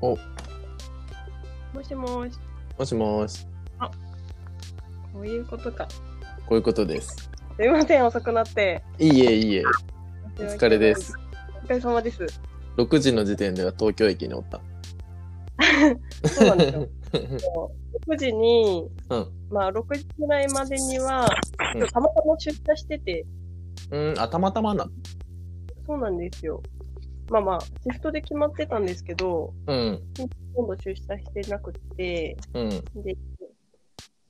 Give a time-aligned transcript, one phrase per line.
[0.00, 0.16] お、
[1.74, 2.38] もしもし。
[2.78, 3.46] もしもし。
[5.12, 5.88] こういうことか。
[6.46, 7.30] こういうことです。
[7.56, 8.82] すいません、遅くなって。
[8.98, 9.62] いいえ、いいえ。
[10.38, 11.14] お疲れです。。
[11.62, 12.26] お疲れ様です。
[12.76, 14.60] 6時の時点では東京駅におった。
[16.28, 16.88] そうなんですよ。
[18.08, 19.26] 6時に、うん。
[19.48, 21.26] まあ、6時ぐらいまでには、
[21.92, 23.24] たまたま出社してて、
[23.90, 24.86] うん、あ、たまたまな。
[25.86, 26.62] そうなんですよ。
[27.30, 30.00] まあまあ、シフトで決まってたんですけど、うん。
[30.54, 32.68] 今度出社してなくて、うん。
[33.02, 33.16] で、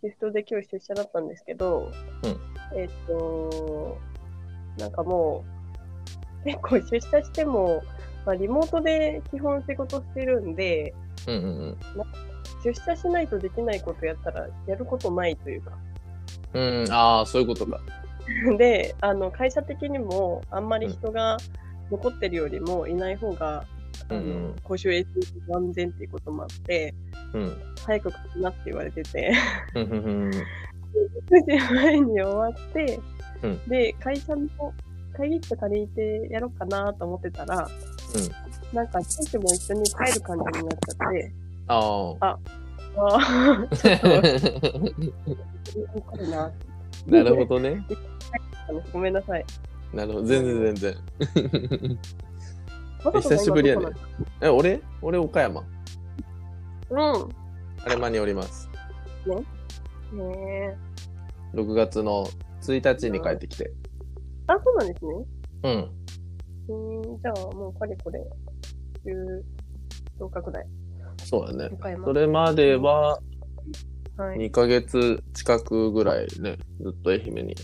[0.03, 3.99] シフトで今日出社だったんですけど、うんえっと、
[4.79, 5.45] なんかも
[6.43, 7.83] う、結構出社しても、
[8.25, 10.95] まあ、リモートで基本仕事してるんで、
[11.27, 11.79] うんうん
[12.65, 15.73] 出社しないとできないことやったらやることないというか。
[16.55, 16.83] うん。
[16.83, 17.81] うん、ああ、そういうことか。
[18.59, 21.37] で、あの、会社的にもあんまり人が
[21.91, 23.65] 残ってるよりもいない方が、
[24.09, 26.95] あのうんうん公衆衛生上安全っていうこともあって、
[27.33, 27.57] うん。
[27.85, 29.33] 早く来なって言われてて、
[29.75, 29.95] うんうんう
[30.29, 30.31] ん。
[31.31, 33.01] 9時前に終わって、
[33.43, 34.49] うんで、会社の
[35.17, 37.69] 会議室借りてやろうかなと思ってたら、
[38.73, 41.33] なんか、選手も一緒に帰る感じになっちゃって、
[41.69, 42.39] ああ。
[43.77, 46.51] ちょっと、な。
[47.07, 47.85] なるほどね。
[48.93, 49.45] ごめんなさい。
[49.97, 50.27] なるほど。
[50.27, 50.95] 全然全然。
[53.23, 53.87] 久しぶりやね
[54.43, 54.83] え、俺？
[55.01, 55.63] 俺岡山。
[56.91, 57.31] なの
[57.85, 58.69] あれ間におります。
[59.25, 60.19] うん。
[60.19, 60.77] ね
[61.55, 61.57] え。
[61.57, 62.29] 6月の
[62.61, 63.73] 1日に帰ってきて。
[64.49, 65.15] あ、そうなんですね。
[65.63, 65.91] うん。
[66.69, 68.21] うん、じゃあ、もうかれこれ、
[69.07, 70.67] 10日くらい。
[71.25, 71.71] そうだね。
[71.73, 72.05] 岡山。
[72.05, 73.19] それまでは
[74.19, 74.39] はい。
[74.39, 77.55] 2ヶ月近くぐらいね、ずっと愛媛に。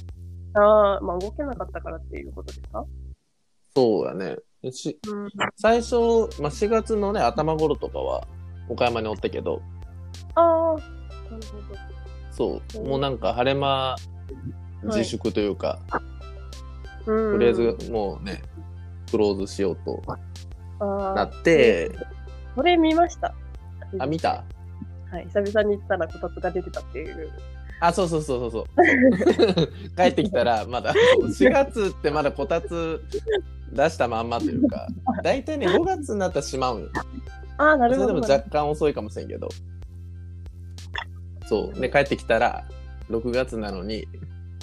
[0.55, 2.85] ああ、まあ動けなかったからっていうことですか？
[3.75, 4.37] そうだね。
[4.71, 5.29] しうん。
[5.57, 5.97] 最初、
[6.41, 8.27] まあ、4月のね、頭頃とかは
[8.69, 9.61] 岡山におったけど、
[10.35, 10.83] ああ、なる
[11.31, 11.81] ほど。
[12.31, 13.97] そう、うんもうなんか晴れ間
[14.85, 15.79] 自粛というか、
[17.07, 17.33] うん。
[17.33, 18.43] とりあえずもうね、
[19.11, 20.03] クローズしようと
[20.79, 21.91] ああ、なって、
[22.55, 23.35] これ見ました。
[23.99, 24.45] あ、見た？
[25.11, 25.25] はい。
[25.27, 27.31] 久々に行ったらこたつが出てたっていう。
[27.85, 28.67] あ、そうそうそうそうそう。
[29.97, 33.03] 帰ってきたら、まだ、4月ってまだこたつ
[33.73, 34.87] 出したまんまというか、
[35.25, 36.89] 大体ね、5月になったらしまうんよ。
[37.59, 38.33] ああ、なそれでもるほど。
[38.33, 39.49] 若干遅いかもしれんけど。
[41.47, 41.81] そう。
[41.81, 42.65] で、帰ってきたら、
[43.11, 44.07] 6月なのに、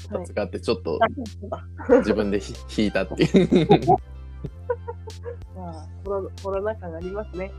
[0.10, 0.98] こたつがあって、ちょっと。
[1.98, 3.80] 自分でひ 引いたっていう。
[5.58, 7.52] まあ、コロコロナ禍がありますね。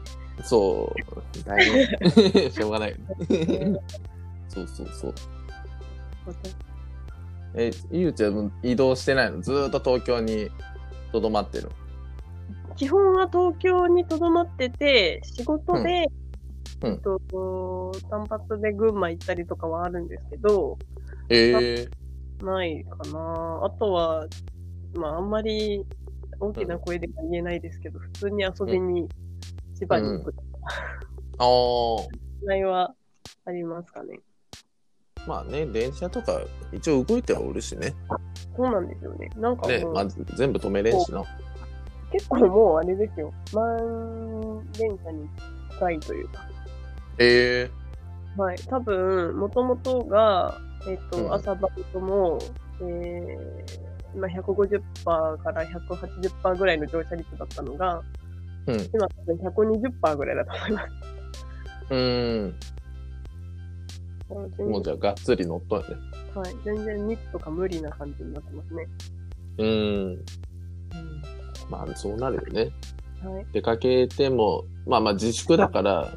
[0.42, 0.90] そ
[1.36, 1.44] う。
[1.44, 1.66] だい
[2.08, 2.96] ぶ、 しょうがない。
[4.48, 5.14] そうそうそう。
[7.54, 9.40] え、ゆうちゃん移動してないの？
[9.40, 10.50] ずーっと東京に
[11.12, 11.70] とどまってる
[12.76, 16.10] 基本は東京にとどまってて、仕事で、
[16.82, 16.92] うん。
[16.92, 20.78] えっと、単発で群馬行ったりとかはあるんですけど、
[21.28, 21.88] ええ
[22.44, 23.60] ないかな。
[23.64, 24.26] あとは、
[24.94, 25.84] まあ、あんまり
[26.38, 29.08] 大きな声では言えないですけど、普通に遊びに
[29.74, 30.34] 千葉に行く
[31.38, 32.08] ああ。
[32.40, 32.94] ぐらいは
[33.44, 34.20] ありますかね。
[35.30, 36.40] まあね、電車とか
[36.72, 37.94] 一応動いてはおるしね。
[38.56, 39.30] そうなんですよね。
[39.36, 41.22] なんかね、まず全部止めれんしな。
[42.10, 43.32] 結構もうあれですよ。
[43.54, 45.28] 満電車に
[45.70, 46.48] 近いというか。
[47.18, 47.70] え
[48.36, 48.56] えはい。
[48.68, 50.58] 多分、もともとが、
[50.88, 52.36] えっ、と、うん朝バイトも、
[52.80, 58.02] えー、今150%から180%ぐらいの乗車率だったのが、
[58.66, 58.80] うん。
[58.92, 60.88] 今多分120%ぐらいだと思います。
[61.90, 62.54] うーん。
[64.30, 65.94] もうじゃあがっつり乗っとんやね。
[66.34, 66.54] はい。
[66.64, 68.88] 全然密とか無理な感じになってますね。
[69.58, 70.24] うーん。
[71.68, 72.70] まあそうなるよね。
[73.22, 73.46] はい。
[73.52, 76.12] 出かけても、まあまあ自粛だから、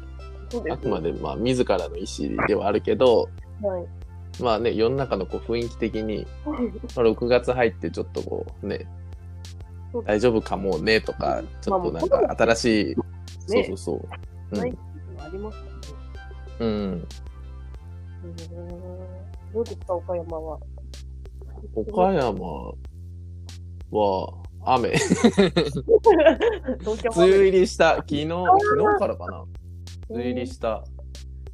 [0.50, 3.28] そうです、あくまでまあ自らの意思ではあるけど、
[3.62, 3.86] はい。
[4.42, 6.56] まあね、世の中のこう雰囲気的に、まあ、
[7.06, 8.86] 6月入ってちょっとこうね、
[9.92, 14.08] そう大丈夫かもねとか、ちょっとなんか新しい、そうねそうそ
[14.52, 14.56] う。
[14.56, 14.80] ないってい
[15.12, 15.68] うのはありますよね。
[16.60, 17.08] うん。
[19.52, 20.58] どうですか、岡山は？
[21.74, 22.74] 岡山
[23.90, 24.32] は
[24.64, 24.90] 雨。
[24.90, 25.12] 東
[27.02, 27.96] 京梅雨は入りした。
[27.96, 28.38] 昨日、昨
[28.94, 29.44] 日からかな。
[30.08, 30.84] 梅雨入りした。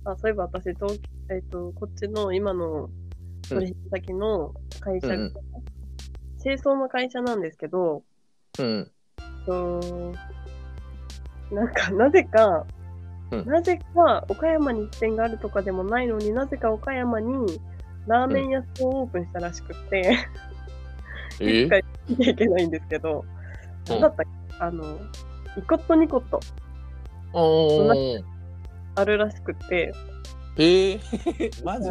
[0.05, 2.89] あ、そういえば私、東えっ、と、こっちの今の
[3.49, 5.35] 取引先の会社、うん
[6.43, 8.03] 清掃の会社なんですけど、
[8.59, 8.91] うん。
[9.45, 9.81] と
[11.53, 12.65] なんか、なぜか、
[13.31, 13.47] うん。
[13.47, 17.61] なぜか岡山に支店があるとかでもないのになぜか岡山に
[18.07, 20.17] ラーメン屋さんをオープンしたらしくって、
[21.41, 21.63] え？
[21.65, 23.25] いつか行かなきゃいけないんですけど、
[23.87, 24.57] うだったっけ？
[24.59, 24.85] あの、
[25.57, 26.41] イコットニコット。
[27.33, 28.25] おー。
[28.97, 29.93] あるらしくて、
[30.57, 31.01] へえ、
[31.65, 31.91] マジ？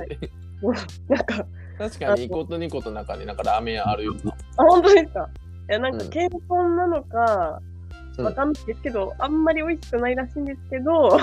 [1.07, 1.45] なんか、
[1.77, 4.31] 確かに、イコとニコと中になんかラーメン屋あるよな。
[4.57, 5.29] あ、本当ですか？
[5.69, 6.09] いや、なんかうん。
[6.09, 6.39] 健康
[6.75, 7.68] なのか、うん
[8.23, 11.19] わかんないですけど、あんまり美味しくないらしいんですけど、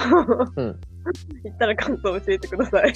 [0.57, 0.81] うん
[1.45, 2.93] 行ったら感想を教えてください。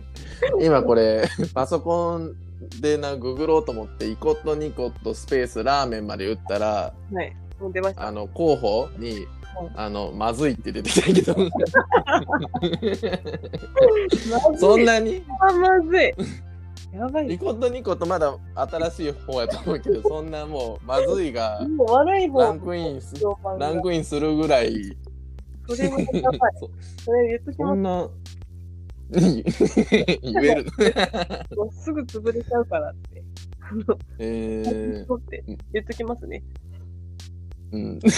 [0.64, 2.34] 今これ、パソコン
[2.80, 7.36] でな、ググろうと思って、イコとニコとスペースラーメンまで打ったら、はい。
[7.60, 8.08] もう出ました。
[8.08, 11.34] あの、候補にはい、あの、まずいって出てきたけど。
[14.58, 15.22] そんなに？
[15.40, 16.14] あ、まずい。
[16.92, 17.38] やばいイ。
[17.38, 21.60] コとニコとまだ新しい方やと思うけど、そんなもう、まずいが
[22.38, 23.14] ランクインす、
[23.58, 24.96] ランクインするぐらい、
[25.66, 26.52] それもやばい。
[26.58, 26.70] そ
[27.04, 27.68] それ言っときます。
[27.68, 28.08] そんな、
[29.20, 30.66] 言える。
[31.72, 33.22] すぐ潰れちゃうからって。
[34.18, 35.06] えー、
[35.72, 36.42] 言っときますね。
[37.72, 37.80] うん。
[37.80, 38.10] 前に出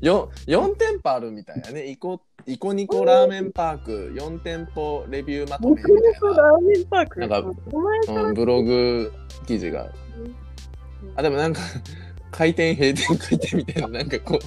[0.00, 1.86] せよ4店舗あるみたいやね。
[1.88, 7.20] イコ、イコニコラーメンパーク4店舗レビューまとめみたいそうラーメンパーク？
[7.20, 7.54] なんかも
[8.28, 9.12] うん、ブログ
[9.46, 9.90] 記事が。
[11.14, 11.60] あ、でもなんか、
[12.32, 14.38] 開店閉店開店みたいな、なんかこ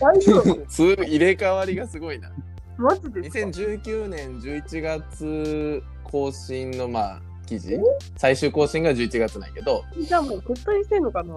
[0.00, 0.54] 大丈夫？
[1.04, 2.30] 入れ替わりがすごいな。
[2.76, 7.78] マジですか？2019年11月更新のまあ記事。
[8.16, 9.84] 最終更新が11月なんやけど。
[10.00, 11.34] じゃあもう撤退してんのかな？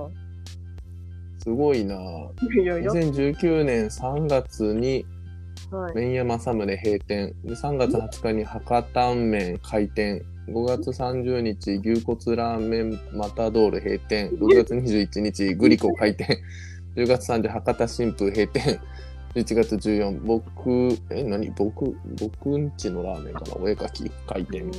[1.45, 1.95] すごいな。
[1.95, 5.05] いやいや、2019年3月に
[5.71, 5.95] はい。
[5.95, 7.33] 麺屋正宗閉店。
[7.43, 10.23] で3月20日に博多麺開店。
[10.47, 14.29] 5月30日牛骨ラーメンマタドール閉店。
[14.31, 16.39] 6月21日グリコ開店。
[16.95, 18.79] 10月30日博多新風閉店。
[19.35, 21.51] 11月14僕え何？
[21.51, 23.55] 僕僕んちのラーメンかな？
[23.57, 24.71] お絵描き開店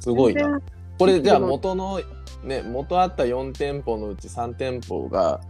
[0.00, 0.42] すごいな。
[0.42, 0.62] 全然。
[0.98, 2.00] これじゃあ元の
[2.46, 5.40] ね元あった4店舗のうち3店舗が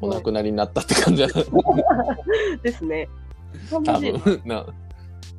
[0.00, 1.28] お亡くなりになったって感じだ
[2.62, 3.08] ですね。
[3.70, 4.66] 多多分分な。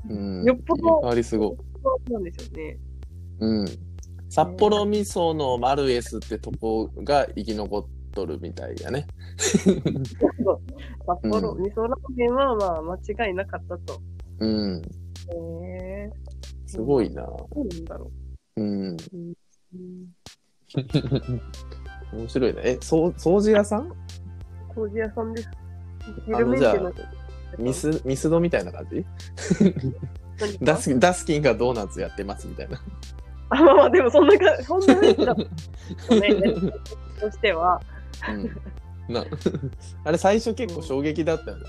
[0.10, 0.44] うん。
[0.44, 1.56] よっぽどりすご
[2.08, 2.12] い。
[2.12, 2.78] なんでしょうね。
[3.40, 3.66] うん。
[4.30, 9.08] 札幌味噌のマルエスってとこが生き残っとるみたいやね。
[9.38, 9.66] 札
[11.24, 14.00] 幌、う味噌ラーメンはまあ間違いなかったと。
[14.40, 14.82] うん。
[14.82, 14.88] へ
[15.72, 16.10] え
[16.66, 17.24] すごいな。
[17.24, 18.12] どうなんだろ
[18.58, 18.92] うん。
[18.92, 18.98] う。
[19.74, 20.10] うん
[22.14, 22.62] 面白いね。
[22.64, 23.92] え、そう掃除屋さん？
[24.74, 25.50] 工事屋さんです。
[26.34, 26.94] あのじゃあの
[27.58, 29.06] ミス、ミスドみたいな感じ？
[30.62, 32.82] ダスダスキンがドーナツやってますみたいな。
[33.50, 36.72] あ、まあまあ、でもそんなか、そんな雰囲気だったね。
[37.20, 37.82] としては。
[38.30, 39.14] うん。
[39.14, 39.26] な
[40.06, 41.64] あれ最初結構衝撃だったよね。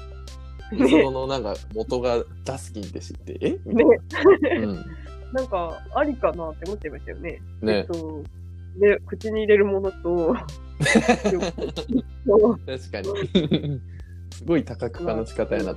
[0.73, 3.58] ミスねドのなんか元がダスキンって知って、え？
[3.64, 4.69] みたいねな。
[4.69, 4.85] うん。
[5.32, 7.41] なんか、ありかなって思っちゃいましたよね。
[7.62, 7.87] えねっ。
[7.87, 8.23] と、
[8.76, 10.37] で、口に入れるものと、
[10.81, 11.00] 確
[12.90, 13.08] かに。
[14.32, 15.75] すごい多角化の仕方やな。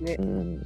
[0.00, 0.62] ねうん。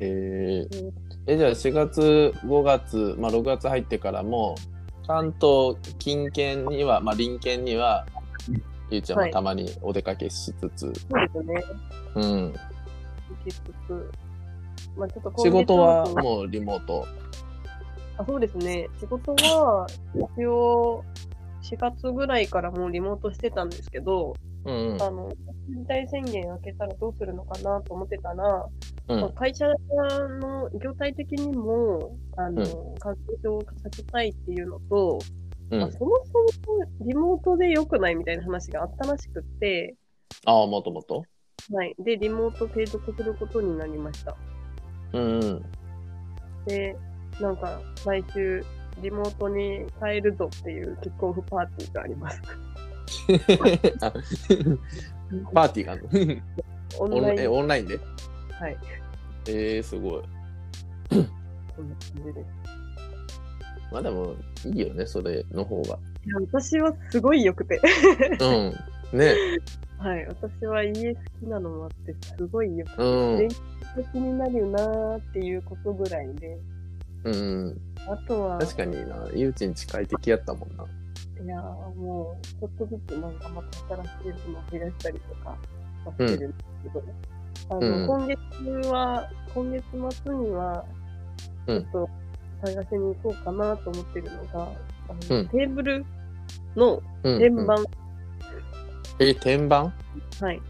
[0.00, 0.92] えー、
[1.26, 4.54] え、じゃあ4月、5月、まあ6月入ってからも、
[5.06, 8.06] 関東近県には、まあ隣県には、
[8.90, 10.98] ゆうちゃんははいたまにお出かけしつつ、そうで
[11.32, 11.64] すね。
[12.16, 12.24] うん。
[12.24, 12.52] 行
[13.44, 14.10] きつつ、
[14.96, 17.06] まあちょっと仕事は末もうリモート。
[18.20, 18.86] あそうですね。
[19.00, 19.86] 仕事は、
[20.36, 21.02] 一応、
[21.62, 24.34] 4月ぐらいからもうリモートしてたんですけど、
[24.66, 25.02] うんうん。
[25.02, 25.34] あの、緊
[25.68, 28.68] 急事態宣言明けたらどうするのかなと思ってたら、
[29.08, 32.62] うんまあ会社の業態的にも、あの、
[32.98, 35.18] 感染症を避けたいっていうのと、
[35.70, 35.92] まあ、うん。
[35.92, 36.16] そも
[36.64, 39.96] そもリモートで良くないみたいな話があったらしくって、
[40.44, 41.24] ああ、もともと？
[41.72, 41.94] はい。
[41.98, 44.36] で、リモート継続することになりました。
[45.14, 45.64] うんうん。
[46.66, 46.96] で、
[47.40, 48.64] なんか、来週、
[49.02, 52.42] リモートに変えるぞっていうキックオフパーティーがあります。
[54.00, 54.12] あ
[55.54, 56.02] パーティーがある
[56.98, 57.00] の？
[57.04, 57.50] オンライン。
[57.50, 57.98] オンラインで？
[58.52, 58.76] はい。
[59.48, 60.22] えー、すごい。
[61.10, 62.46] こんな感じです。
[63.92, 64.34] まあでも、
[64.66, 65.98] いいよね、それの方が。
[66.26, 67.80] いや、私はすごい良くて。
[68.40, 69.18] うん。
[69.18, 69.34] ね。
[69.98, 70.26] はい。
[70.26, 73.02] 私は家好きなのもあって、すごい良くて。
[73.02, 73.48] うん電。
[74.12, 76.58] 気になるよなーっていうことぐらいで、
[77.24, 77.80] うん。
[78.08, 80.84] あとは、確かにな、ゆうちん近い的やったもんな。
[81.42, 85.56] いやーもう、ちょっとずつなんかまた新しいのを増やしたりとかは
[86.12, 87.02] してるんですけど、
[87.70, 89.84] あの、うん今月は、今月
[90.24, 90.84] 末には、
[91.66, 92.10] ちうんょっと
[92.66, 94.62] 探しに行こうかなと思ってるのが、
[95.08, 96.04] あのうんテーブル
[96.76, 97.38] のうん。
[97.38, 97.84] 天板、うん
[99.18, 99.92] え、天板？
[100.40, 100.62] はい。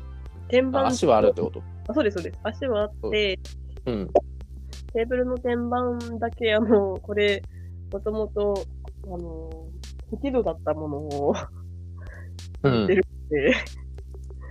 [0.48, 1.62] 天板あ足はあるってこと？
[1.88, 2.38] あそうです、そうです。
[2.42, 3.38] 足はあって、
[3.86, 4.10] うん。
[4.92, 7.42] テーブルの天板だけ、あの、これ、
[7.92, 8.64] もともと、
[9.04, 9.50] あの、
[10.10, 11.34] 適度だったものを
[12.62, 12.86] うん。
[12.86, 13.00] で、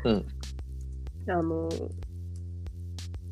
[0.05, 0.25] うん
[1.27, 1.69] あの、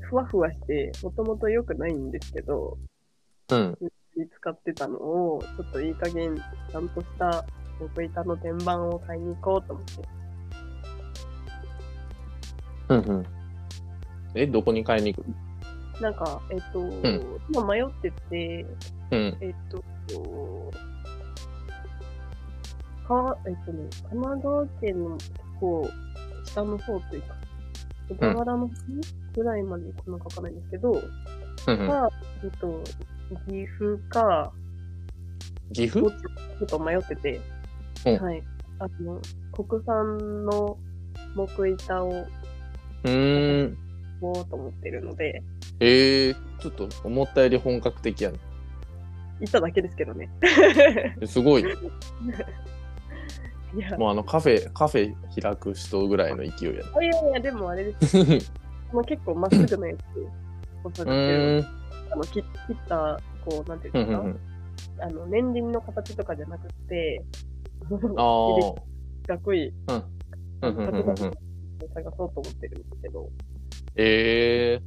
[0.01, 2.77] ふわふわして、もともと良くないんですけど、
[3.49, 3.77] うん。
[4.15, 7.45] 使ってたのを、ちょっといい加減、ちゃんとした
[7.79, 9.93] 木板の天板を買いに行こうと思って。
[12.89, 13.25] うんうん。
[14.35, 15.46] え、どこに買いに行く？
[16.01, 18.65] なんか、えっと、ん今迷ってて、
[19.11, 19.37] うん。
[19.41, 19.83] えっと、
[23.07, 25.89] か、えっとね、神奈川県の結構
[26.45, 27.35] 下の方というか、
[28.09, 28.73] 小田原の方
[29.35, 31.87] ぐらいまで行くのかわかんないんですけど、うんうん。
[31.87, 32.09] か、
[32.43, 32.83] えっと、
[33.47, 34.51] 岐阜か、
[35.73, 36.09] 岐阜？
[36.11, 36.13] ち
[36.59, 37.41] ちょっと迷ってて、
[38.05, 38.43] うんはい。
[38.79, 39.19] あの、
[39.51, 40.77] 国産の
[41.35, 43.77] 木板をうーん。
[44.19, 45.43] 買おうと思ってるので、
[45.79, 48.37] えー、ちょっと思ったより本格的やね。
[49.39, 50.29] 行っただけですけどね。
[51.21, 51.63] えすごい。
[51.63, 51.65] い
[53.79, 58.17] や、もうあのカフェ、カフェ開く人ぐらいの勢いやいやいや、でもあれです。
[58.23, 58.39] ね。
[58.91, 59.99] もう結構まっすぐなやつ
[60.83, 61.63] を探して。
[62.09, 64.39] あの切切った、こう、なんていうんですか、うんうんうん。
[65.01, 67.23] あの、年輪の形とかじゃなくて、
[67.91, 67.93] ああ。
[69.27, 70.03] 四角いうん
[70.61, 71.15] うんうんうんうん。
[71.15, 71.31] 探
[72.17, 73.29] そうと思ってるんですけど、
[73.97, 74.79] え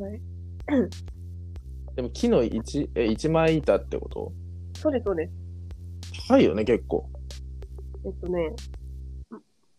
[0.00, 0.88] はい、ー。
[1.96, 4.32] でも木の一え一枚板ってこと？
[4.78, 5.32] そうです、そうです。
[6.28, 7.08] 高いよね、結構。
[8.04, 8.50] えっとね、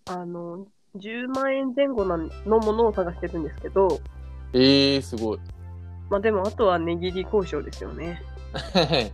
[0.05, 3.99] あの、10万円前後なのものを探してるんですけど、
[4.53, 5.39] えー、すごい。
[6.09, 8.21] まあでも、あとは値切り交渉ですよね。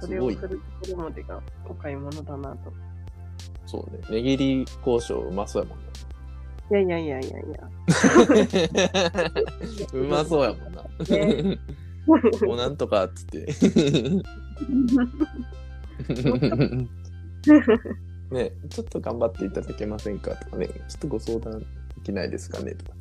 [0.00, 2.72] それをするところまでがお買い物だなと。
[3.66, 4.00] そうね。
[4.10, 5.84] 値切り交渉うまそうやもんね。
[6.68, 7.70] いやいやいやいやいや。
[9.92, 10.82] うまそうやもんな。
[11.08, 11.58] ね
[12.06, 13.46] もうなんとかっつって。
[18.30, 21.66] ねちょっと頑張っていただけませんかとかね、ちょっとご相談で
[22.04, 22.92] きないですかねとか。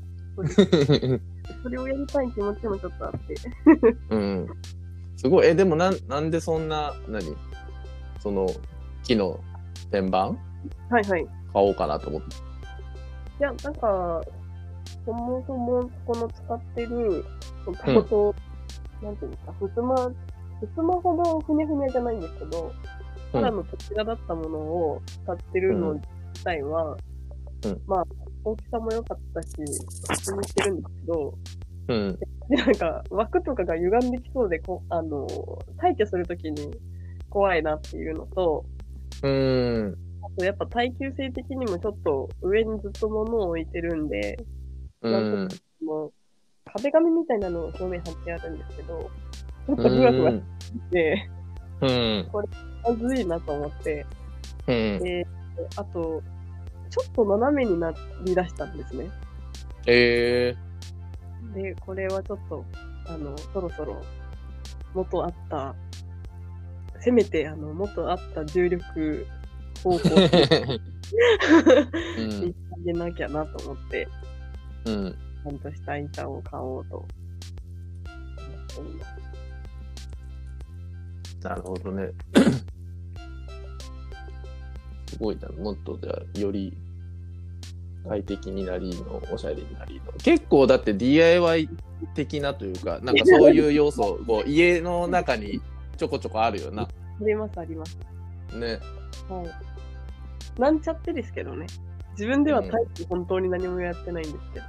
[1.64, 3.36] それをやりたい気持ちもちょっとあって。
[4.10, 4.48] うん。
[5.16, 5.48] すごい。
[5.48, 7.36] え、でもなん、なんでそんな、何？
[8.20, 8.48] その、
[9.04, 9.40] 木の
[9.92, 10.36] 天板？
[10.90, 11.26] はいはい。
[11.26, 12.28] 買おうかなと思って。
[12.28, 14.22] いや、なんか、
[15.06, 17.26] そもそもこの使ってる、
[17.84, 18.36] タコと、
[19.02, 20.12] なんていうんですか、ふすま、ふ
[20.74, 22.72] すまほどふにゃふにゃじゃないんですけど、
[23.32, 26.98] ただのこちらだったものを使ってるの自体は、
[27.66, 28.04] うんまあ、
[28.44, 31.34] 大きさも良かったし、普通にしてるんですけど、
[31.88, 32.20] うん。
[32.50, 35.28] でなんか、枠とかが歪んできそうで、こあの、
[35.78, 36.72] 退去するときに
[37.30, 38.66] 怖いなっていうのと、
[39.24, 40.05] うーん。
[40.26, 44.38] あとやっぱ耐久性的にもちょっと上にずっと物を置いてるんで、
[45.02, 45.48] うん。
[45.84, 46.14] もう
[46.66, 49.10] 壁紙みたいなのを表面貼ってあるんですけど、
[49.68, 50.42] ちょっうとふわふわしん。
[50.90, 51.30] て、
[51.82, 52.30] うん。
[52.84, 54.06] まずいなと思って、
[54.68, 55.00] うん。
[55.00, 55.28] で、
[55.76, 56.24] あと、
[56.90, 59.10] ちょっと斜めになりだしたんですね。
[59.86, 60.56] え
[61.54, 62.66] で、これはちょっと、
[63.08, 64.02] あの、そろそろ、
[64.94, 65.76] 元あった、
[67.00, 69.28] せめて、あの、元あった重力
[69.86, 70.80] 方向にー。
[72.18, 72.32] うん。
[72.32, 74.08] 行ってあげなきゃなと思って、
[74.86, 75.16] うん。
[75.44, 75.60] ちゃん。
[75.60, 77.08] とした板を買おうと思っ
[78.68, 79.16] ています。
[81.48, 82.10] なるほどね。
[85.08, 85.48] すごいな。
[85.50, 86.76] もっとじゃあ、より
[88.08, 90.12] 快適になりの、おしゃれになりの。
[90.14, 91.70] 結構だって DIY
[92.16, 93.18] 的なというか、なん。
[93.18, 95.62] かそういう要素、こう家の中に
[95.98, 96.84] ちょこちょこあるよな。
[96.84, 96.90] あ
[97.22, 97.96] ります、あります。
[98.56, 98.80] ね。
[99.30, 99.65] はい。
[100.58, 101.68] なんちゃってですけどね。
[102.12, 104.66] 自分では大して本当に何もやってないんですけど。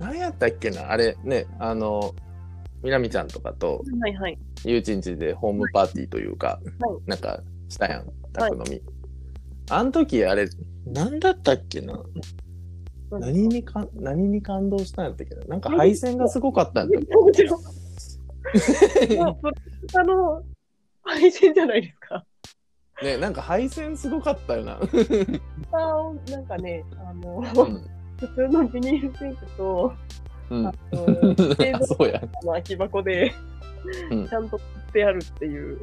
[0.00, 0.90] 何やったっけな？
[0.90, 2.14] あれね、あの、
[2.82, 4.38] みなみちゃんとかと、はいはい。
[4.64, 8.82] ゆうちんちでホームパーティーというか、はいなんかしたやん、宅飲み。
[9.70, 10.48] あの時あれ、
[10.86, 12.02] 何だったっけな？
[13.10, 15.44] 何にか何に感動したんやったっけな？
[15.44, 17.62] なんか配線がすごかったんだっもちろん。
[17.62, 17.70] ま
[20.00, 20.42] あ、の、
[21.02, 21.99] 配信じゃないです
[23.02, 24.78] ね、なんか配線すごかったよな。
[24.78, 27.90] なんかね、あの、うん
[28.20, 29.94] 普通のビニールシンクと、
[30.50, 32.20] うんあの、 そうや。
[32.20, 33.32] の空き箱で、
[34.10, 35.80] うんちゃんと売ってあるっていう、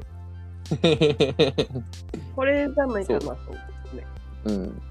[2.36, 3.38] これじゃないかなと思っ
[3.90, 4.06] てね。
[4.46, 4.82] うん、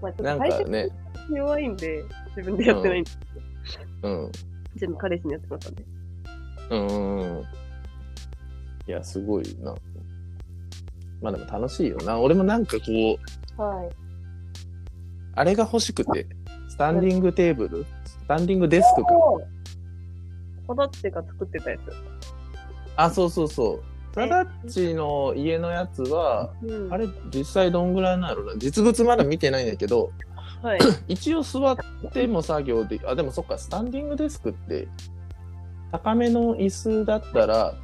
[0.00, 0.88] まあ、ちょっと配信かね、
[1.30, 2.02] 弱いんで、
[2.34, 3.10] 自分でやってないんで、
[4.04, 4.32] うん、
[4.76, 5.86] 全部彼氏にやってましたね。
[6.70, 7.44] うん。
[8.86, 9.74] いや、すごいな。
[11.24, 12.20] まあでも楽しいよな。
[12.20, 13.18] 俺もなんかこ
[13.58, 13.88] う、はい。
[15.34, 16.26] あれが欲しくて、
[16.68, 17.86] スタンディングテーブル？
[18.04, 19.10] スタンディングデスクか。
[20.66, 21.80] コダッチが作ってたやつ。
[22.96, 23.82] あ、そうそうそう。
[24.14, 30.12] タダッチの家のやつは、うん、あれ実際どんぐらいなんやろな実物まだ見てないんだけど
[30.62, 30.78] はい。
[31.08, 31.76] 一応座っ
[32.12, 34.86] ても作業であでもそっかスタンディングデスクって
[35.90, 37.74] 高めの椅子だったら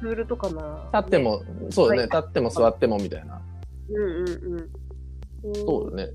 [0.00, 0.90] ツールとかな。
[0.94, 3.40] 立っても、そうだね、はい立っても座ってもみたいな
[3.88, 4.28] うんうん
[5.44, 5.54] うん。
[5.54, 6.12] そうだね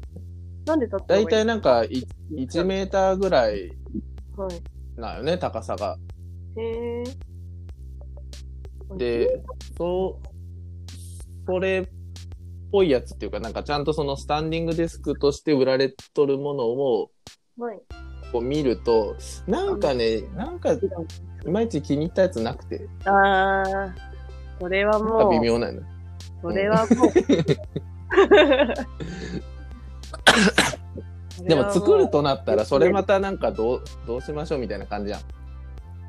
[0.66, 3.72] なんで立って大体なんかいい1メーターぐらい
[4.36, 5.00] はい。
[5.00, 5.98] なよね高さが
[6.58, 7.04] へえ。
[8.98, 9.42] で、
[9.78, 10.28] そう、
[11.46, 11.92] それっ
[12.72, 17.12] ぽいやつっていうか、なんかちゃんとそのスタンディングデスクとして売られとるものを
[17.58, 17.80] はい。
[18.32, 19.16] こう見ると、
[19.48, 20.76] なんかね、なんか
[21.46, 23.96] いまいち気に入ったやつなくて、ああ、
[24.60, 25.82] それはもう、微妙なの。
[26.42, 27.12] それはもう。
[31.48, 33.16] でも作るとなったら、それまた。
[33.16, 35.22] たなんかどう、どうしましょうみたいな感じやん。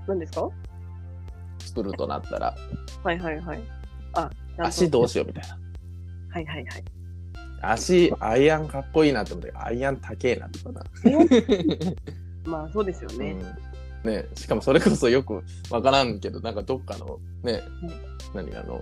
[0.07, 0.49] 何ですか？
[1.61, 2.55] 作るとなったら、
[3.03, 3.63] はいはいはい。
[4.15, 5.59] あ、足どうしようみたいな。
[6.31, 6.85] はいはいはい。
[7.63, 10.85] 足、アイアンかっこいいなって思って、アイアン高えなとかな。
[12.45, 13.33] まあそうですよね。
[13.33, 13.41] うん、
[14.05, 17.63] ねしかもそれこそよくわからんけどなんかどっかのね、
[18.35, 18.81] 何あの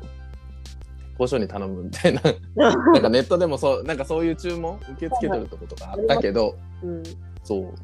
[1.18, 2.22] 交渉に頼むみたいな
[2.56, 7.02] なんかネットでもそうなんかそういう注文受け付けてるとことかあったけど、うん。
[7.44, 7.74] そう。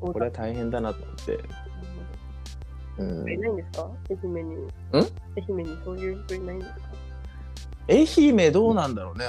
[0.00, 1.40] これは大変だなと思って、
[2.98, 3.90] うん、いないんですか？
[4.10, 4.56] 愛媛に。
[4.92, 5.04] 愛
[5.48, 6.80] 媛にそういう人いないんですか？
[7.88, 9.24] 愛媛どうなんだろうね。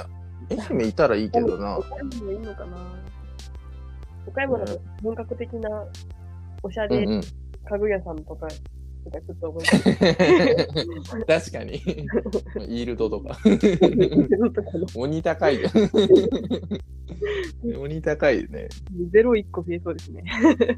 [0.70, 1.78] 愛媛いたらいいけどな。
[1.78, 2.76] 岡山もいいのかな？
[4.28, 5.84] 岡山だと本格的な
[6.62, 8.48] おしゃれ家具屋さんとか、
[9.04, 11.76] とかちょっと覚えて確かに。
[12.68, 13.38] イールドとか。
[14.94, 15.68] 鬼高いよ
[17.78, 18.68] 鬼高いね。
[19.10, 20.24] ゼロ一個増えそうですね。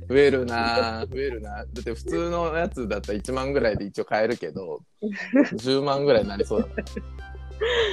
[0.08, 1.04] 増えるな。
[1.04, 1.50] ぁ増えるな。
[1.50, 4.80] だって普通のやつだったら1万ぐらいで一応買えるけど
[5.56, 7.00] 10万ぐらいになりそうだす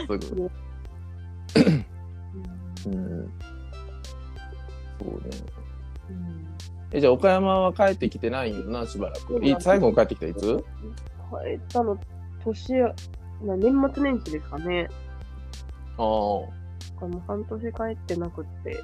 [0.07, 0.51] ぐ。
[2.85, 3.31] うん。
[4.99, 5.29] そうね。
[6.09, 6.49] うん
[6.91, 10.39] えじゃあ岡山は帰ってきてないんよなしばらくい最後に帰ってきたいつ？
[10.39, 11.99] 帰ったの、
[12.43, 12.73] 年
[13.41, 14.89] 年末年始ですかね。
[15.97, 16.49] ああも
[17.01, 18.81] う半年帰ってなくって。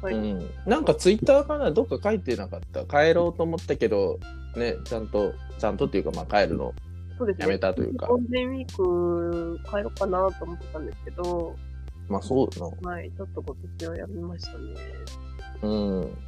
[0.00, 4.20] はいうんなんかツイッターかなどっか書いてなかった帰ろうと思ったけど
[4.56, 6.72] ねちゃんとちゃんとっていうかまあ帰るの。
[7.36, 11.56] やめたというかゴールデンウィーク帰ろうかなと思ってたんですけど、
[12.08, 14.58] まあそうだなはい、ちょっと今年はやめましたね。
[15.62, 16.18] うんうん。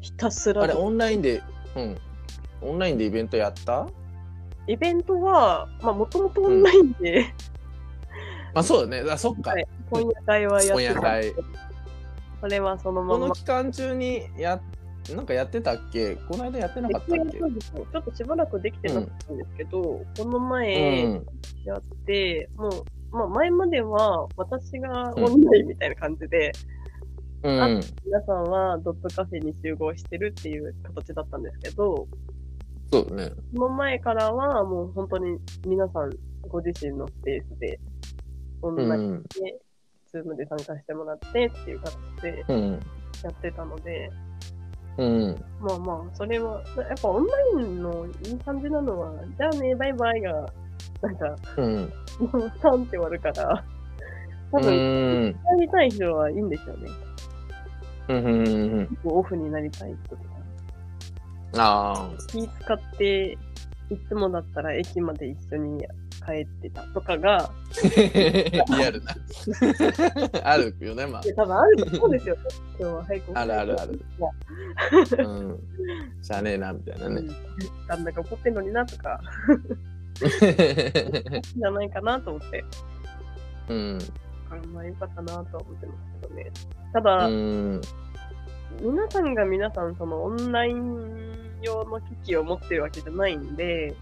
[0.00, 0.62] ひたすら。
[0.62, 1.42] あれオンラインで
[1.76, 1.98] うん。
[2.62, 3.88] オンラインでイベントやった？
[4.66, 7.34] イベントは、まあ、もともとオンラインで、
[8.54, 9.10] あそうだね。
[9.10, 9.66] あそっか、はい。
[9.90, 11.00] 本屋会はやってた。
[11.00, 11.34] 本屋会。
[12.40, 14.60] それはそのまこまの期間中にや
[15.14, 16.16] なんかやってたっけ？
[16.16, 17.38] この間やってなかったっけ？
[17.38, 17.48] ちょ
[17.98, 21.26] っとしばらくできてなかったんですけど、このう前ん。
[21.64, 26.79] やって、もう、まあ前までは私がオンラインみたいな感じで、うん
[27.42, 27.80] 皆
[28.26, 32.06] さんはドットカフェに集合してるっていう形だったんですけど、
[32.92, 33.32] そうだね。
[33.54, 36.10] その前からはもう本当に皆さん
[36.48, 37.80] ご自身のスペースで
[38.62, 39.28] オンうラインんで、
[40.12, 42.80] Zoom で参加してもらってっていう形でうん。
[43.22, 44.10] やってたので、
[44.98, 45.44] うん。
[45.60, 50.32] まあまあ、それは、やっぱオンラインのいい感じなのは、じゃあね、バイバイが、
[51.02, 51.92] なんか、うん。
[52.32, 53.64] もうスタンって終わるから、
[54.52, 56.88] 多う分、んやりたい人はいいんですよね。
[58.10, 60.30] うんうんうんこうオフになりたい人とか。
[61.56, 63.38] あ気使って、
[63.90, 65.84] いつもだったら駅まで一緒に
[66.24, 67.50] 帰ってたとかが、あ
[67.92, 69.14] リアルな。
[70.44, 71.22] あるよねまあ。
[71.34, 72.36] 多分あるそうですよ。
[72.78, 74.00] 今日は早くあるあるある。
[75.18, 75.58] うん。
[76.22, 77.16] しゃあねえなみたいなね。
[77.16, 77.28] うん
[77.88, 79.20] 旦那が怒ってんのになとか、
[80.20, 82.64] じゃないかなと思って。
[83.68, 83.98] うん
[84.50, 86.50] あまあよかったなとは思ってますけどね。
[86.92, 87.80] ただ、うん
[88.80, 93.94] 皆さんが皆さんそのオンライン用の機器を持ってるわけじゃないんで、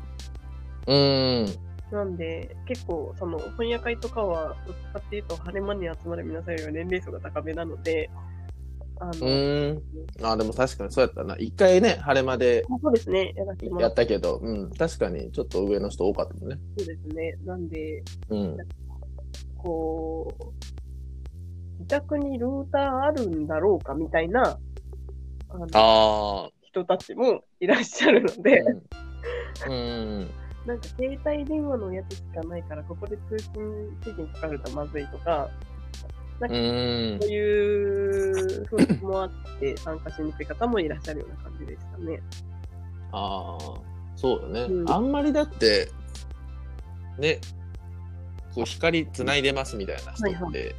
[0.87, 1.47] うん
[1.91, 8.11] なんで結構その本屋会とかはどっちかっていうと晴れ間に集まる皆さんよりは年齢層が高めなので、
[9.01, 9.83] あの、うん
[10.23, 13.35] あでも確かにそうやったな一回ね晴れ間でそうですね、
[13.79, 16.59] やったけど、うん、確かにちょっと上の人多かったもんね。
[16.77, 17.39] そうですね。
[17.45, 18.57] なんで、うん。
[19.59, 20.45] こう、
[21.79, 24.59] 自宅にルーターあるんだろうかみたいな、
[25.51, 28.43] あのあ人たちもいらっしゃるのあ。
[28.43, 28.61] で、
[29.69, 30.31] うん。
[30.67, 33.53] なんか携帯電話のやつしかないから、ここで通信
[34.05, 35.49] 制限かかるとまずいとか、
[36.41, 36.51] うん。
[36.51, 42.23] うんそういう風もあって参加しにくい方もいらっしゃるような感じでしたね。
[43.13, 43.99] ああ。
[44.19, 45.89] そうよね、うんあんまりだって
[47.19, 47.41] ね
[48.59, 50.75] こう光つないでますみたいな人って、はい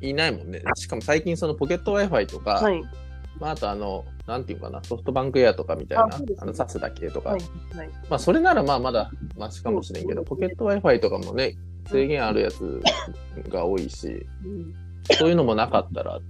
[0.00, 2.80] いないもんねしかも最近そのポケット w i f i とか、はい。
[3.40, 7.40] まあ、あとあのなんていうかなソフトバンクエアとかみたいなあ、ねの挿すだけとか、はい。
[7.76, 7.90] はい。
[8.08, 11.56] まあそれならまあまだマシかもしれんけど、ポケット w i f i とかもね
[11.90, 12.80] 制限あるやつ
[13.48, 14.74] が多いし、うん
[15.18, 16.20] そういうのもなかったら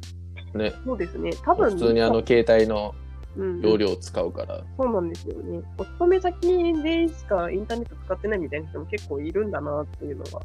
[0.54, 1.30] ねそうですね。
[1.44, 3.07] 多分、普通にあの携帯のうん
[3.38, 5.62] 容量を使うから、そうなんですよね。
[5.78, 10.40] お勤め先でしかインターネット使ってないみたいな人も結構いるんだなっていうのが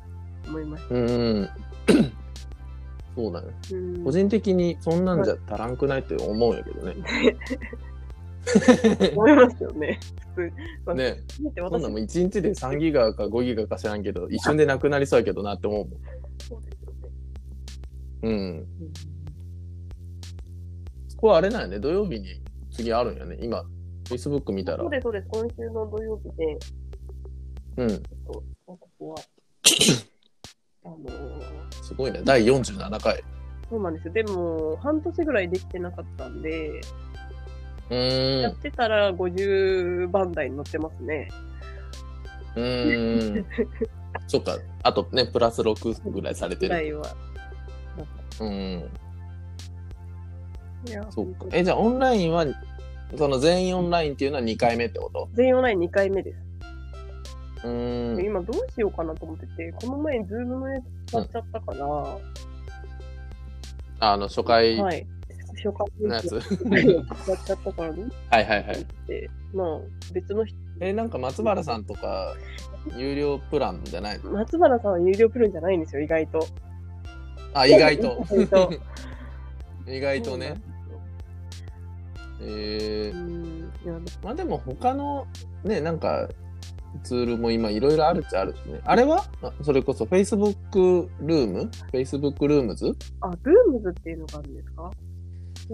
[0.48, 0.96] 思いました。
[0.96, 1.50] うんうん
[3.16, 6.96] そうだねうん個人的にそんなんじゃ足らんくないって思うんやけどね。
[9.16, 10.00] 思いますよね。
[10.36, 10.54] 普通。
[10.86, 11.18] まあね
[11.56, 16.00] そんなんもう1日で3ギガか5ギガか知らんけど、一瞬でなくなりそうやけどなって思うもん。
[16.40, 17.10] そうですよね。
[18.24, 18.32] うん。
[18.32, 18.68] うん
[21.24, 21.80] これあれなんやね。
[21.80, 22.43] 土曜日に
[22.74, 23.38] 次あるんやね。
[23.42, 23.64] 今、
[24.06, 24.90] Facebook 見たらそう。
[24.90, 25.28] です、そうです。
[25.30, 26.60] 今週の土曜日で、
[27.78, 27.90] うん。
[27.90, 28.00] そう
[28.68, 29.16] なんかここは、
[30.86, 32.22] あのーすごいね。
[32.24, 33.24] 第47回。
[33.70, 34.14] そうなんですよ。
[34.14, 36.82] でも、半年ぐらいできてなかったんで、
[37.90, 38.42] うーん。
[38.42, 41.30] やってたら50番台に乗ってますね。
[42.56, 43.46] うーん。
[44.28, 44.58] そっか。
[44.84, 46.70] あとね、プラス6ぐらいされてる。
[46.70, 47.16] ぐらいは。
[48.40, 48.90] うん。
[51.10, 51.46] そっか。
[51.52, 52.46] え、じゃあオンラインは、
[53.18, 55.30] その全員オンラインっていうのは2回目ってこと？
[55.34, 56.38] 全員オンライン2回目です。
[57.64, 58.26] うーん。
[58.26, 62.18] 今どうしようかなと思ってて、この前ズームのやつ使っちゃったから、
[64.00, 65.08] あの、初回のはい。
[65.64, 66.28] 初回やつ。
[66.28, 68.76] 使っちゃったから、どうしよはいはいはい。
[68.76, 69.80] うって、まあ、
[70.14, 72.36] 別の人、え、なんか松原さんとか、
[72.98, 74.32] 有料プランじゃないの？
[74.32, 76.46] 松原さんは有料プランじゃないんですよ、意外と。
[77.54, 78.26] あ、意外と。
[78.32, 78.74] 意外と。
[79.88, 80.56] 意外とね。
[82.46, 83.72] えー、うん。
[83.84, 85.28] いや、まあでも他の
[85.64, 86.30] ね、なんか
[87.04, 88.80] ツールも今いろいろあるっちゃあるしね。
[88.84, 89.26] あれは？
[89.42, 94.92] あそれこそ Facebook ルーム ?Facebook ルームズあ、ルームズっていうのがあるんですか？
[95.70, 95.74] え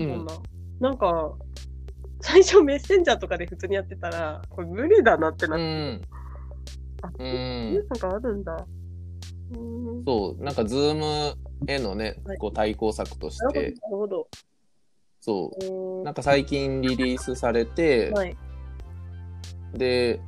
[0.00, 0.32] ー、うんな？
[0.80, 1.34] なんか、
[2.20, 6.02] 最初メッセンジャーとかで普通にやってたら、これ無理だなってなうって、ん。
[7.02, 7.74] あ、うん。
[7.74, 8.66] なんかあるんだ。
[9.56, 10.04] うん。
[10.04, 11.34] そう、なんかズーム
[11.66, 14.28] へのねはい、こう対抗策としなるて、ほど。
[15.28, 16.04] そう、ど。
[16.04, 18.34] なんか最近リリースされて、はい。
[19.74, 20.20] で、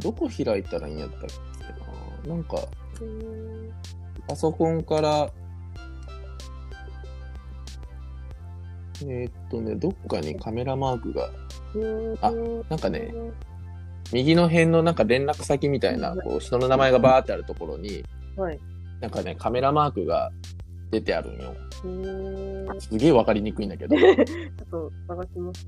[0.00, 2.34] どこ開いたらいいんやったっけな？
[2.34, 2.56] なんか、
[3.00, 3.72] うん
[4.26, 5.30] パソコンから、
[9.02, 11.30] えーっとね、どっかにカメラマークが、
[12.20, 12.30] あ
[12.68, 13.14] なんかね、
[14.12, 18.04] 右の辺のなんか連絡先みたいな、こう人の名前がバーってあるところに、
[18.36, 18.58] はい。
[19.00, 20.30] なんかね、カメラマークが
[20.90, 21.54] 出てあるんよ。
[21.84, 23.96] うんすげえわかりにくいんだけど。
[24.00, 24.16] ちょっ
[24.70, 25.66] と探します。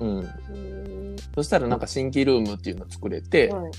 [0.00, 0.18] うん。
[0.18, 3.72] うんそしたらなんか新規ルームっていうのを作れて、はい。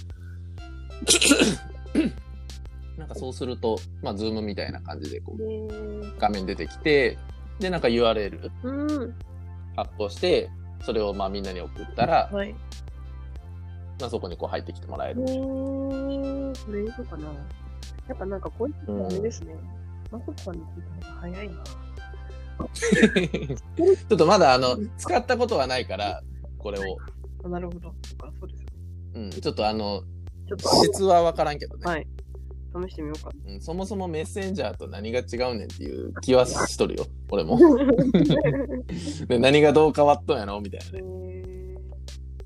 [2.98, 5.70] なんかそうすると、まあ、ズームみたいな感じでこうで
[6.18, 7.18] 画面出てきて、
[7.60, 9.14] で、なんか URL うん。
[9.76, 10.50] 発行して、
[10.82, 12.54] それをまあみんなに送ったら、はい。
[14.00, 15.22] まあ、そこにこう入ってきてもらえうる。
[15.24, 16.54] ーん。
[16.66, 17.28] これいいのかな
[18.08, 19.56] やっぱなんかこういうのあれですね。
[20.12, 21.64] マコさんに聞いた方が早いな。
[23.78, 26.22] ちょっとまだあの、使ったことはないから、
[26.58, 26.98] これを。
[27.44, 27.94] あなるほど。
[28.04, 28.66] そっか、そうですね。
[29.16, 30.02] うん、ちょっとあの、
[30.48, 32.08] ちょっと、質はわからんけどね、はい。
[32.88, 33.62] 試してみようかうん。
[33.62, 37.60] そもそもメッセンジャーと何が違うねんっていう気はしとるよ、俺も。
[39.28, 41.08] で何がどう変わっとんやろみたいなへね。
[41.08, 41.78] ー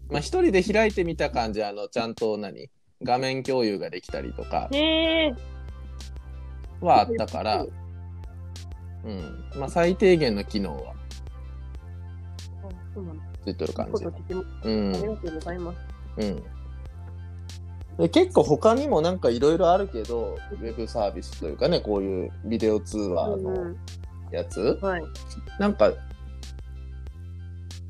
[0.09, 2.69] まあ一人で開いてみた感じ、あの、ちゃんと何？
[3.03, 5.33] 画面共有ができたりとかへえ。
[6.81, 7.65] はあったから、
[9.03, 9.43] うん。
[9.57, 13.23] まあ最低限の機能はあそうなんだ。
[13.43, 15.07] ついてる感じうんあり。
[15.07, 15.77] がとうございます。
[16.17, 16.43] うん。
[17.97, 23.77] で結構他にもなんかいろいろあるけど、ウェブサービスというかね、こういうビデオ通話うんのうん
[24.31, 25.03] やつ、はい。
[25.59, 25.91] なんか、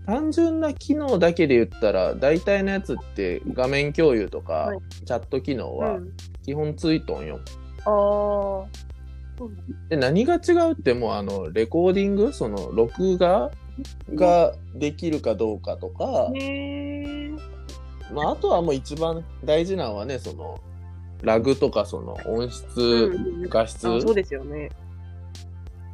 [0.08, 6.12] 単純な機能だけで言ったら、大体のやつって画面共有とか、はいチャット機能はうん
[6.44, 7.36] 基本ついとんよ。
[7.36, 7.46] うなん
[7.86, 8.82] だ
[9.90, 13.52] で、何が違うってもうあの、レコーディング、その、録画
[14.14, 16.32] ができるかどうかとか。
[18.14, 20.60] まあ、あとはもう一番大事なのはね、その、
[21.24, 24.70] ラグとかその音質、うん画質、あそうですよね。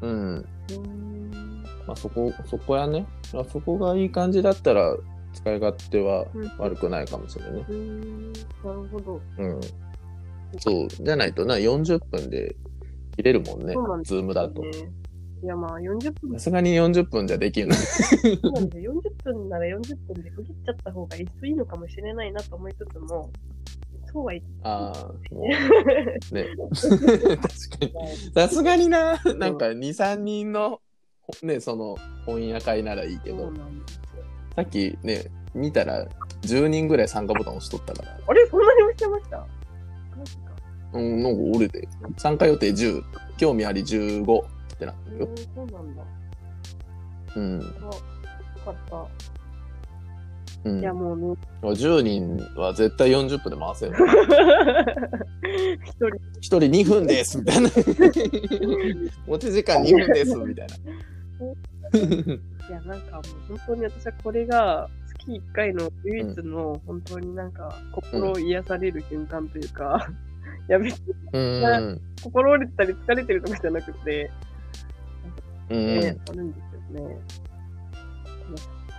[0.01, 0.45] うん。
[1.85, 3.05] まあ、そこ、そこやね。
[3.33, 4.95] まあ、そこがいい感じだったら、
[5.33, 6.25] 使い勝手は
[6.57, 7.65] 悪くないかもしれないね。
[7.67, 8.33] うーん。
[8.33, 8.39] な
[8.73, 9.21] るほど。
[9.37, 9.59] うん。
[10.59, 10.87] そう。
[10.89, 12.55] じゃないとな、40分で
[13.15, 14.01] 切れるもんねそうなん。
[14.01, 14.61] ですズームだと。
[14.61, 14.69] ね
[15.43, 17.75] いや、まあ、40分さすがに40分じゃできるの。
[17.75, 18.93] そうなんですよ。
[19.23, 23.29] 40分なら40分で区切っちゃった方がいいのかもしれないなと思いつつも、
[24.11, 25.47] そうはいああ、もう、
[26.33, 26.47] ね。
[26.73, 28.31] 確かに。
[28.33, 30.81] さすがにな、なんか2、3人の、
[31.43, 34.23] ね、その、本屋会ならいいけど、そうなんですよ。
[34.55, 36.07] さっきね、見たら
[36.41, 39.45] 10人ぐらい参加ボタン押しとったから、あれそんなに押してました？
[40.93, 43.03] うん、なんか俺で、参加予定10、
[43.37, 45.29] 興味あり15ってなってるよ。
[45.29, 46.03] えー、そうなんだ。
[47.35, 47.59] うん。
[47.81, 47.91] あ、よ
[48.65, 49.07] かった。
[50.63, 53.93] うんいや、もうね、10人は絶対40分で回せる。
[55.85, 56.07] 一人。
[56.41, 57.69] 一人2分ですみたいな。
[59.27, 60.75] 持ち時間2分ですみたいな。
[61.97, 64.89] いや、なんかもう本当に私はこれが
[65.27, 70.07] 月1回の唯一の本当になんか心を癒される瞬間というか、
[70.69, 72.01] い や別にうん。
[72.23, 74.31] 心折れてたり疲れてるとかじゃなくて、
[75.69, 75.99] うん。
[75.99, 76.59] ね、あるんで
[76.95, 77.17] すよね。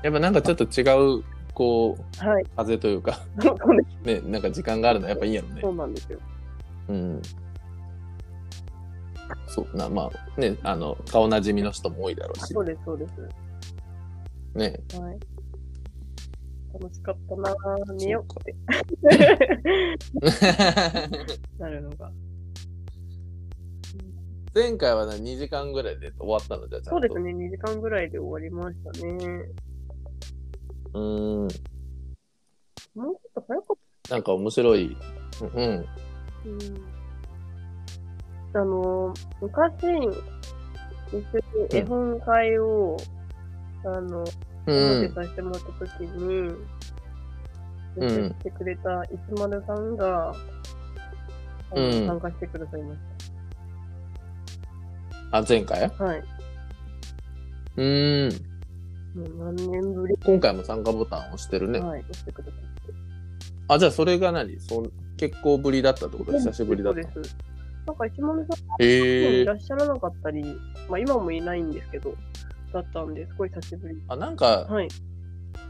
[0.03, 2.45] やっぱなんかちょっと違う、こう、はい。
[2.57, 3.19] 風というか、
[4.05, 5.71] ね、なんか時間があるのはやっぱいいやろねそ。
[5.71, 6.19] うなんですよ。
[6.89, 7.23] うん。
[9.47, 13.15] そうな、まあね、あの、顔なじみの人も多いだろうしそ、うです、そうです。
[14.55, 14.81] ね。
[15.01, 15.19] はい。
[16.81, 18.55] 楽しかったなぁ、寝ようって
[21.59, 22.13] なるのが。
[24.55, 26.81] 前回はな2時間ぐらいで終わったのじゃ。
[26.83, 29.49] そうですね、2時間ぐらいで終わりましたね。
[30.95, 31.49] うーん。
[32.95, 33.77] もうちょっと早かっ
[34.11, 34.97] なんか面白い。
[35.43, 35.51] うん。
[35.51, 35.61] た。
[38.55, 38.63] うん。
[38.63, 39.73] あの、昔、
[41.09, 41.39] 一緒
[41.71, 42.97] に絵本会を、
[43.85, 44.25] あの、
[44.69, 44.99] うん。
[44.99, 46.25] 表させてもらった時に、
[47.97, 50.33] うん出てくれたいつまるさんが、
[51.75, 52.99] うん参加してくださいまし
[55.33, 55.91] あ、前回？
[55.91, 56.05] た。
[56.05, 56.23] はい。
[57.77, 58.33] うーん。
[59.19, 60.17] もう何年ぶり？
[60.25, 61.81] 今回も参加ボタン押してるね。
[61.81, 62.93] はい、押してくださって。
[63.69, 64.61] あ、じゃあそれが何？
[64.61, 66.33] そん結構ぶりだったってこと？
[66.33, 67.03] 久しぶりだった。
[67.13, 67.37] そうです。
[67.87, 70.45] なんか、石丸さんへえいらっしゃらなかったり、
[70.89, 72.15] まあ今もいないんですけど、
[72.73, 74.03] だったんで、すごい久しぶり。
[74.09, 74.89] あ、なんか、はい。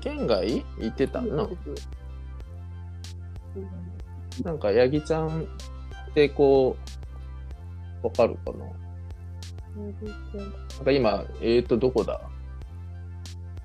[0.00, 0.64] 県外？
[0.78, 1.50] 行ってたの？
[4.44, 5.44] なんか、ヤギちゃんっ
[6.14, 6.76] てこ
[8.02, 8.64] う、わかるかな？
[9.76, 9.82] な
[10.82, 12.20] んか今、えーと、どこだ？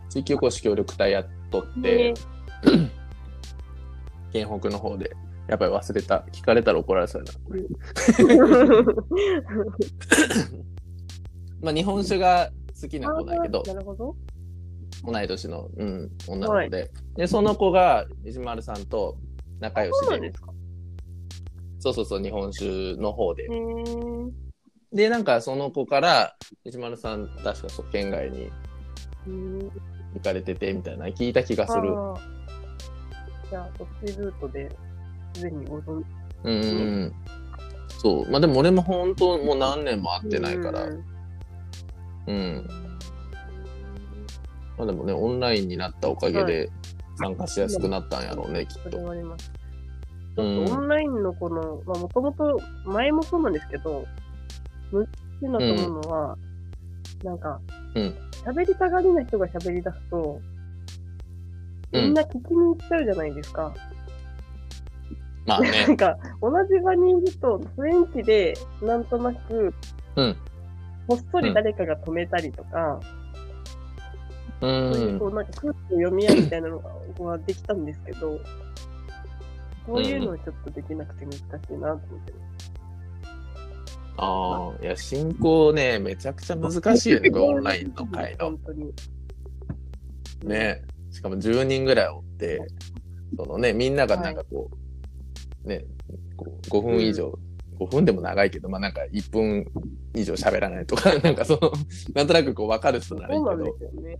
[0.09, 2.13] 地域おこし協力隊やっとってね、
[4.31, 5.15] 県北の方で。
[5.45, 6.23] やっぱり忘れた。
[6.31, 8.93] 聞かれたら怒られそうやな。
[11.61, 12.49] まあ、日本酒が
[12.81, 14.15] 好きな子だけどなるほど。
[15.05, 16.91] 同い年の、うん、女の子で。
[17.15, 19.17] で、その子が、石丸さんと
[19.59, 20.53] 仲良しでそうなんで、すか。
[21.79, 23.49] そうそうそう、日本酒の方で
[24.93, 28.49] で、なんかその子から、石丸さん、確か県外に
[29.27, 29.59] うん
[30.13, 31.89] 行かれてて、みたいな聞いた気がする。
[33.49, 34.69] じゃあ、そっちルートで、
[35.33, 36.05] すでにご存知
[36.43, 37.13] うんうんうん。
[37.89, 38.31] そう。
[38.31, 40.85] まあでも俺も本当もう何年も会ってないから。
[40.85, 41.12] うん
[42.27, 42.67] うん。
[44.77, 46.69] まあでもね、オンラインになったおかげで
[47.17, 49.03] 参加しやすくなったんやろうね、きっそれと。
[49.03, 49.51] はあります。
[50.37, 50.65] うん。
[50.65, 54.05] オンラインのこの、まあ、もともと、前もそうなんですけど、
[54.91, 55.09] 難し
[55.43, 56.37] いなと思うのは、
[57.23, 57.59] なんか
[57.95, 60.39] うん、喋、りたがりな人が喋り出すと、
[61.91, 63.73] みんな聞きに行っちゃうじゃないですか。
[65.45, 65.85] まあなね。
[65.87, 69.73] んか、同じ場にいると、雰囲気で、なんとなく、
[70.15, 70.35] うん。
[71.07, 72.99] こっそり誰かが止めたりとか、
[74.61, 74.93] う。
[74.93, 78.39] そういう、こう、なんか空気を読み合うみたいなのができたんですけど、
[79.85, 82.33] そういうのはちょっとできなくて難しいなと思って。
[84.15, 88.57] ああ、いや、進行ね、めちゃくちゃ難しいよね、 オンラインの会の。
[90.43, 90.81] ね。
[91.11, 92.59] しかも10人ぐらいおって、
[93.37, 94.69] そのね、みんながなんかこ
[95.65, 95.85] う、ね、
[96.37, 97.37] こう5分以上、
[97.83, 99.65] 5分でも長いけど、まあなんか1分
[100.15, 101.71] 以上喋らないとか、 なんかその、
[102.13, 103.41] なんとなくこう分かる人ならいい
[103.79, 104.19] けどね。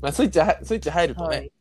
[0.00, 1.52] まあスイッチは、スイッチ入るとね、はい。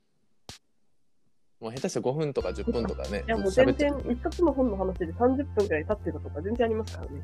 [1.59, 7.21] もう下手して5分とか10分とかね、いや、もう全然一冊の本の話で30分くらい経ってるとか全然ありますからね。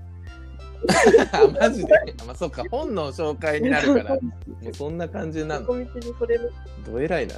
[1.31, 1.93] あマジで？
[2.21, 4.21] あまあそうか、本の紹介になるから、も
[4.69, 5.67] うそんな感じなの。
[5.67, 7.35] どえらいな。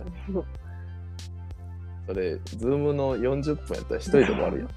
[2.07, 4.67] それ、ズームの40分やったら一人で終わるよ。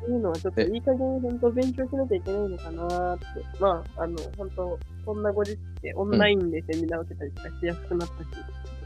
[0.00, 3.24] そういうのはちょっといい加減本当勉強しなきゃいけないのかなって。
[3.60, 8.44] まあ、あの、本当こんなご時世でオンラインでセミナー受けたりとかしやすくなったし、ちょっ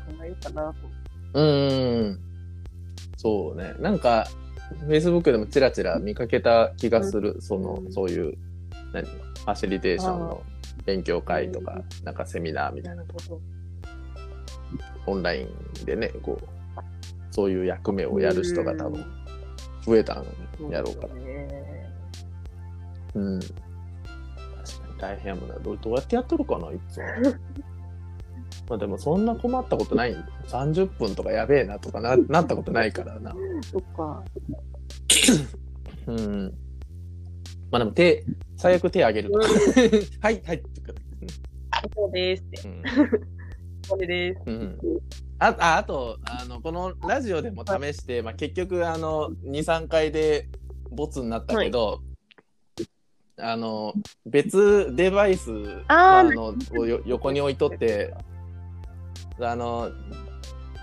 [0.09, 0.75] と考えようかなと。
[1.35, 2.19] うーん。
[3.17, 3.75] そうね。
[3.81, 4.27] なんか、
[4.89, 7.37] Facebook でもちらちら見かけた気がする。
[7.41, 8.37] そのう、んそういう、
[8.93, 9.05] 何？
[9.05, 10.43] ファシリテーションの
[10.85, 13.09] 勉強会とか、なんかセミナーみたいな、な。
[15.07, 16.47] オンラインでね、こう、
[17.31, 19.05] そういう役目をやる人が多分
[19.85, 21.15] 増えたのやろうから。
[21.15, 21.49] ね。
[23.15, 23.41] うん。
[23.41, 23.59] 確か
[24.93, 25.55] に大変やもんな。
[25.57, 27.05] どうやってやっとるかな、いつも。
[28.69, 30.17] まあでもそんな困ったことない。
[30.47, 33.35] 30分とかやべえなとかな なったことないからな。
[33.71, 34.25] そっか。
[36.07, 36.55] うん。
[37.71, 38.25] まあでも手、
[38.57, 39.47] 最悪手挙げるとか。
[40.21, 40.63] はい、はい。
[41.95, 42.45] そうです。
[42.65, 42.83] うん
[43.89, 44.41] これです。
[44.47, 44.79] うん
[45.39, 50.49] あああとあのこのラジオでも試して、まあ、結局あの23回で
[50.91, 52.03] ボツになったけど、
[53.39, 53.95] あの
[54.27, 55.51] 別デバイス
[55.89, 58.15] あーあのをよ横に置いとって
[59.41, 59.91] あの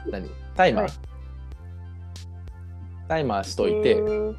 [0.09, 0.29] 何？
[0.55, 0.91] タイマー、はい。
[3.07, 4.37] タイマーしといてうん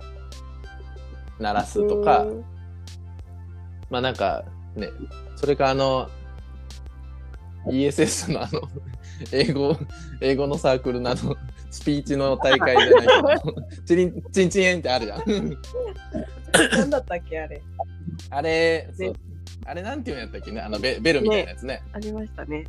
[1.38, 2.44] 鳴らすとか、うん
[3.90, 4.44] まあなんか
[4.74, 4.88] ね
[5.36, 6.08] それかあの
[7.66, 8.62] ESS のあの
[9.32, 9.76] 英語
[10.20, 11.36] 英語のサークルのあの
[11.70, 12.90] スピーチの大会じゃ
[13.24, 13.54] ないけど
[13.86, 15.22] チリンチンチンエンってあるじゃん
[16.72, 17.62] 何だったっけあれ。
[18.30, 19.14] あれそうね
[19.64, 20.60] あれなんていうんやったっけね？
[20.60, 22.64] あのベベルみたいなやつねありましたね。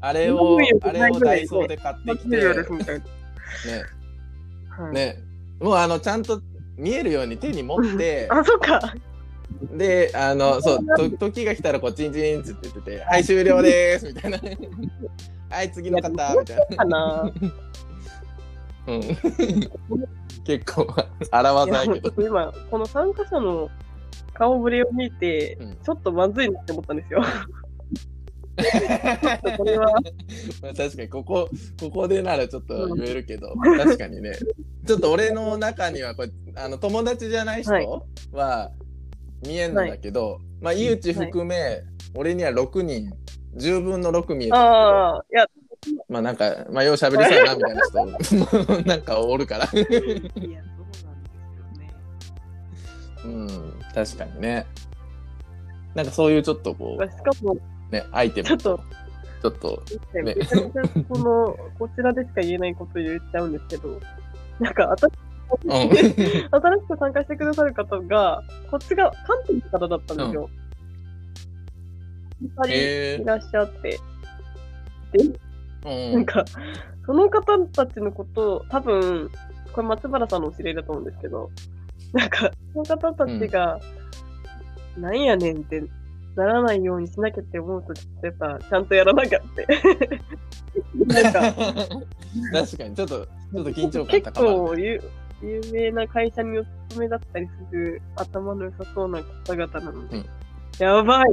[0.00, 2.54] あれをあれをダイソーで買ってきてねな。
[4.84, 4.94] はい。
[4.94, 5.16] ね
[5.60, 6.42] もうあのちゃんと
[6.76, 8.94] 見えるように手に持ってあ、そっか。
[9.72, 14.38] であのそうと時が来たらこうチンチンって言ってて「はい終了です」みたいな
[15.50, 16.76] 「はい次の方」みたいな。
[16.76, 17.32] かな。
[18.88, 19.00] うん。
[20.44, 20.86] 結構
[21.30, 22.22] 荒いや技やけど。
[22.22, 23.68] 今、この参加者の
[24.32, 25.76] 顔ぶれを見て、うん。
[25.76, 27.22] ちょっとまずいなって思ったんですよ。
[29.56, 29.92] これは、
[30.62, 31.48] まあ確かにここ
[31.80, 34.32] ここでならちょっと言えるけど、確かにね。
[34.86, 37.86] ちょっと俺の中にはこれあの友達じゃない人はい。
[38.32, 38.72] は
[39.46, 41.82] 見えんのだけど、まあ井内含め、
[42.14, 43.12] 俺には6人
[43.56, 45.46] 10分の6見えてああ、いや、
[46.08, 49.64] まあなんかまあよう喋りそうやなみたいな人も なんかおるから。
[49.64, 50.54] いや、そうなんです
[51.56, 51.94] よね。
[53.24, 54.66] うん確かにね。
[55.94, 58.48] なんかそういうちょっとこしかも、うねアイテム。
[58.48, 58.80] ちょっと、
[59.42, 59.82] ちょっと
[60.14, 60.34] ね
[61.08, 64.00] この、こちらでしか言えないこと言っちゃうんですけど、
[64.60, 65.27] なんか、新
[65.64, 65.70] うん。
[65.70, 66.50] 新し
[66.88, 70.50] く参加してくださる方が、こっちが関東の方だったんですよ。
[72.40, 75.38] 二人へいらっしゃって、ー。
[75.86, 76.14] うん。
[76.14, 76.44] なんか、
[77.06, 79.30] その方たちのことを、多分、
[79.72, 81.50] これ松原さんのお知り合いだと思うんですけど、
[82.12, 83.80] なんか、その方たちが、
[84.96, 85.82] なんやねんって
[86.36, 89.66] ならないようにしなきゃって思うと、やっぱ、ちゃんとやらなきゃって。
[91.06, 91.40] なんか、
[92.52, 95.02] 確かにちょっとちょっと緊張感結高まる。
[95.02, 95.08] 構
[95.42, 100.26] 有有名な会社にお勤めだったりする頭の良さそうな方々なので、うん
[100.78, 101.26] やばい。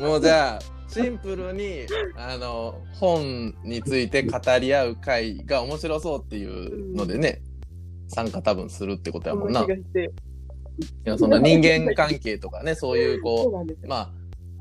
[0.02, 7.40] もうじゃあシンプルにあの本について語り合う会が面白そうっていうのでね、
[8.08, 9.62] 参加多分するってことやもんな。
[9.62, 9.66] い。
[11.04, 13.64] やその人間関係とかねそういうこ。
[13.64, 14.12] うま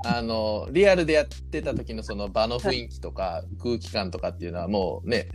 [0.04, 5.28] ああのリアルでやってた時のその場の雰囲気とか空気感とかっていうのはもうね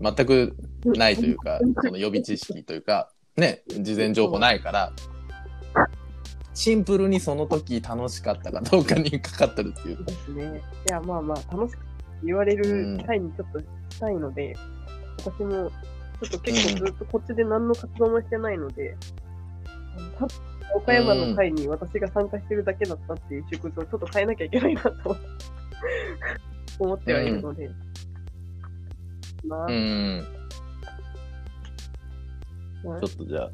[0.00, 4.92] 全くないというかその予備知識というかね事前情報ないから
[6.56, 10.04] シンプルにその時楽しかったかどうかにかかってるっていう。
[10.04, 10.62] ですね。
[10.88, 11.80] いや、まあまあ、楽しく
[12.24, 13.66] 言われる機会にちょっとし
[14.00, 14.56] たいので、
[15.18, 15.70] 私も、
[16.22, 18.96] ちょっと結構ずっとこっちで何の活動もしてないので、
[19.98, 20.28] あの多分
[20.76, 25.16] 岡山の会に私が参加してるだけだったっていう縮図をちょっと変えなきゃいけないなと
[26.78, 27.68] 思ってはいるので。
[27.68, 27.74] ま
[29.50, 30.26] あ、うん
[32.84, 33.50] まあちょっとじゃあ、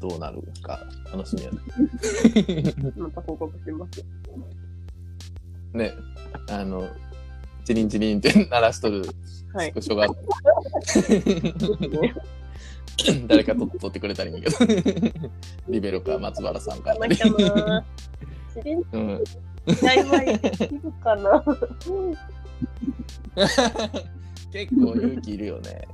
[0.00, 0.80] どうなるか
[1.12, 1.50] 楽しみや
[2.96, 4.04] また報告します。
[5.72, 5.84] ね。
[5.86, 5.94] ね、
[6.50, 6.88] あの、
[7.64, 9.02] チリンチリンって鳴らしとる
[9.54, 10.14] はいスクショが、ね
[13.26, 14.72] 誰かと撮ってくれたらいいんやけど。
[15.68, 16.98] リベロか松原さんかか。
[17.00, 17.10] なん
[18.92, 19.22] うん、
[19.82, 20.40] やばい。
[24.52, 25.88] 結構勇気いるよね。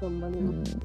[0.00, 0.76] 頑張りうます。
[0.76, 0.80] ん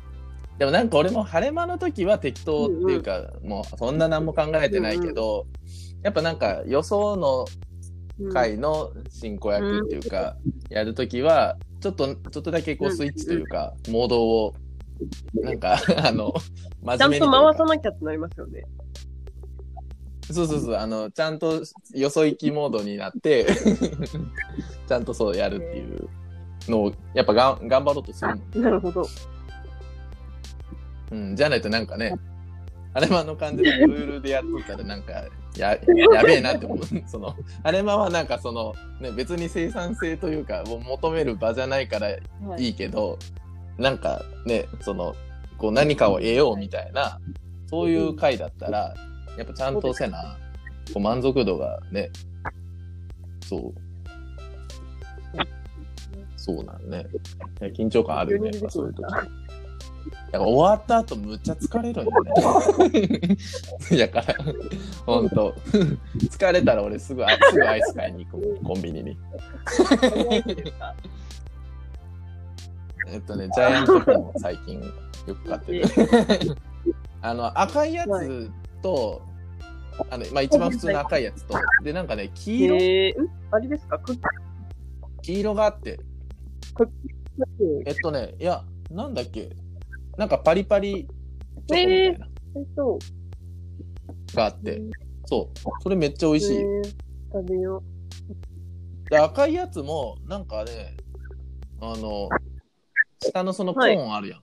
[0.60, 5.48] でもなんか俺も晴れ間の時は適当っていうか、もうそんな何も考えてないけど、
[6.04, 7.46] やっぱなんか予想の
[8.20, 10.38] うん回の進行役っていうか、
[10.70, 14.54] やるときは、ちょっと、ちょっとだけこうスイッチというか、モードを、
[15.34, 16.32] なんか、あの、
[16.84, 18.64] 真ちゃんと面目にというか回さなきゃってなりますよね。
[20.32, 21.62] そうそうそう、あの、ちゃんと
[21.94, 23.46] よそ行きモードになって、
[24.88, 26.10] ちゃんとそうやるっていう
[26.70, 28.62] のを、やっぱがん頑張ろうとする。
[28.62, 29.06] なるほど。
[31.12, 32.16] うん、じゃないとなんかね、
[32.94, 35.14] アレマの感じでルールでやっとったらなんか
[35.58, 35.78] や
[36.14, 43.18] やべえなって思うそのアレマはなんかその、ね、別に生産性というかを求める場じゃないからいはいいけど、
[43.78, 45.16] なんかねその
[45.58, 47.20] こう何かを得ようみたいな
[47.68, 48.94] そういう回だったら
[49.38, 50.38] やっぱちゃんとせな
[50.94, 52.10] こう満足度がね
[53.46, 53.74] そう
[56.38, 57.06] そうなんね
[57.62, 59.04] いや緊張感あるよねやっぱそういう時。
[60.34, 63.38] だから終わった後むっちゃ疲れるんよね。
[63.98, 64.36] だから、
[65.06, 65.54] ほんと、
[66.18, 69.18] 疲れたら俺すぐあすぐアイス買いに行くもんコンビニに。
[73.08, 75.86] えっとね、ジャイアントコーンを最近よく買ってる。
[77.22, 78.52] あの、赤いやつ
[78.84, 79.24] と、
[80.12, 83.30] あのまあ、一番普通の赤いやつと、で、なんかね、黄色、えー、ん？
[83.50, 83.98] あれですか？
[83.98, 84.20] クッ
[85.24, 86.00] 黄色があって、
[86.76, 86.90] クッ
[87.88, 89.50] えっとね、いや、なんだっけ、
[90.18, 91.08] なんかパリパリ
[91.68, 92.28] チョコみたいな、
[92.58, 93.00] えっと、
[94.36, 94.82] があって、
[95.26, 96.58] そう、それめっちゃ美味しい。
[96.58, 96.96] えー
[97.36, 97.82] 食べよ
[99.10, 100.96] で赤いやつもなんかね
[101.82, 102.30] あの
[103.20, 104.42] 下のそのコーンあるやん、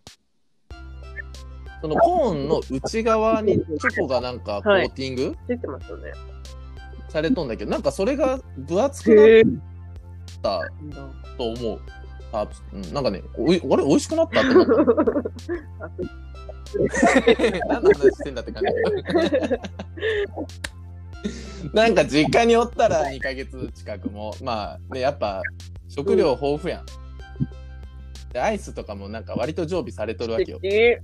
[1.80, 5.22] そのコーンの内側にチョコがなんかコーティング？
[5.28, 5.36] う。
[5.48, 6.12] 出てますよね。
[7.08, 9.70] されとんだけど、なんかそれが分厚くな。
[10.30, 11.80] ったなんだと思う。
[12.32, 13.84] あ、うん、なんかねおいあれ？
[13.84, 14.72] 美味しくなったって思った。
[15.84, 15.90] あ
[17.68, 18.68] 何の話してんだって感じ。
[18.72, 19.60] だけど
[21.74, 24.34] なんか実家におったら2ヶ月近くも。
[24.42, 25.42] まあねやっぱ
[25.88, 26.86] 食料豊富やん、
[28.32, 30.60] でアイスとかもなんか割と常備されとるわけよ。
[30.62, 31.00] え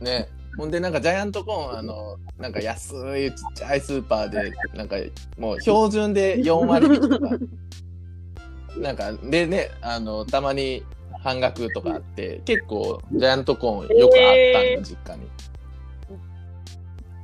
[0.00, 0.28] ね。
[0.56, 4.96] ほんでなんかジャイアントコーンあのなんか安いちっちゃいスーパーでなんか
[5.38, 7.30] もう標準で4割引きとか。
[8.78, 10.84] なんかでねあのたまに
[11.22, 15.28] 半額とかあって結構ジャイアントコーンよくあったん実家に。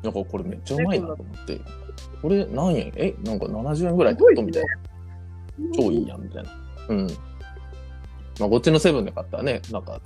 [0.02, 1.60] なんかこれめっちゃうまいなと思って。
[2.22, 2.92] これ何円？
[2.96, 4.68] えなんか70円ぐらいってことみたいな。
[5.76, 6.50] 超いいやんみたいな。
[6.88, 7.06] うん。
[8.38, 9.62] まあこっちのセブンで買ったらね。
[9.70, 10.00] なんか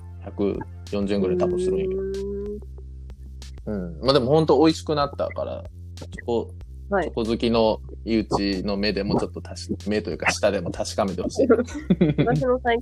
[0.91, 2.01] 140円ぐらい多分するんやけど
[3.67, 5.63] うん、まあでも本当美味しくなったから、
[5.97, 6.49] チョコ、
[6.89, 7.03] はい。
[7.05, 11.47] チョコ好きの井内の目でもちょっとたし、目というか舌でも確かめてほしい。
[11.47, 12.79] 私の最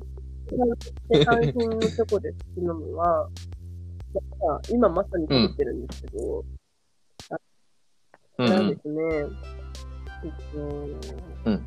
[0.49, 3.29] 近、関心のチョコで好きなのは、
[4.13, 6.45] なんか今まさに食べてるんですけど、
[8.37, 8.45] うん。
[8.45, 8.49] うん。
[8.49, 9.01] なんですね、
[10.23, 10.59] えっと、
[11.45, 11.65] うん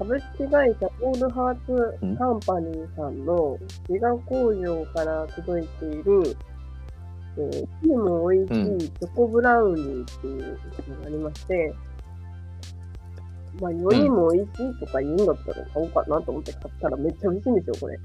[0.00, 6.36] 株式会社オールハーツカンパニーさんの自我工場から届いている、
[7.36, 11.74] えー、チーム美味しいチョコブラウニーっていうのがありまして、
[13.60, 18.00] まあ、よりも美味しいとか言うんだったら買おうかなと思って買ったらめっちゃ美味しいんですよ、これ。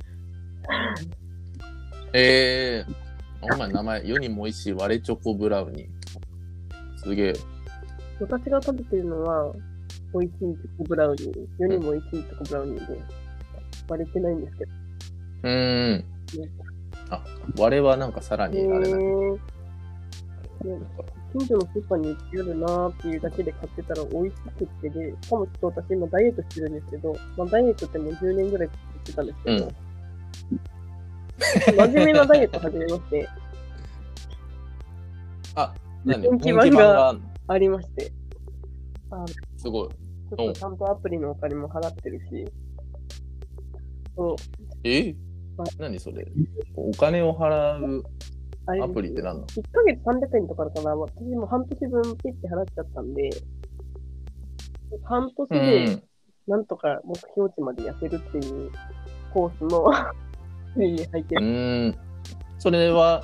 [2.11, 5.87] えー、お前名前、世にも美味しい割れチョコブラウニー。
[6.97, 7.33] すげえ。
[8.19, 9.53] 私が食べてるのは、
[10.17, 11.47] 美味しいチョコブラウニー。
[11.59, 12.97] 世にも美味しいチョコブラウニーで、
[13.89, 14.71] 割れてないんですけど。
[15.43, 16.05] うーん。
[17.09, 17.21] あ、
[17.57, 19.03] 割れはなんかさらにあれだね。
[19.03, 19.07] へ
[21.37, 28.73] 近所のスーパーに売ってあるなーっていうだけで買ってたら美味しくってで、しかもちょっと私今ダイエットしてるんですけど、まあダイエットってもう10年ぐらいし
[29.11, 29.69] てたんですけど、
[31.75, 33.27] 真面目なダイエット始めまして、
[35.55, 36.21] あ、何？
[36.21, 38.13] 人気版が人気版がありまして、
[39.57, 39.89] すごい。
[40.29, 42.47] ちょっとちゃんとアプリのお金も払ってるし、
[44.15, 44.35] そう、
[44.83, 45.15] え？
[45.79, 46.27] 何それ？
[46.75, 48.03] お金を払う
[48.65, 50.95] あれアプリって何なの？1ヶ月300円とかかな。
[50.95, 53.29] 私も半年分ピッて払っちゃったんで、
[55.03, 56.03] 半年うでん。
[56.47, 58.71] なんとか目標値まで痩せるっていう
[59.33, 59.85] コースの
[60.75, 61.95] に入ってうるーん。
[62.59, 63.23] それは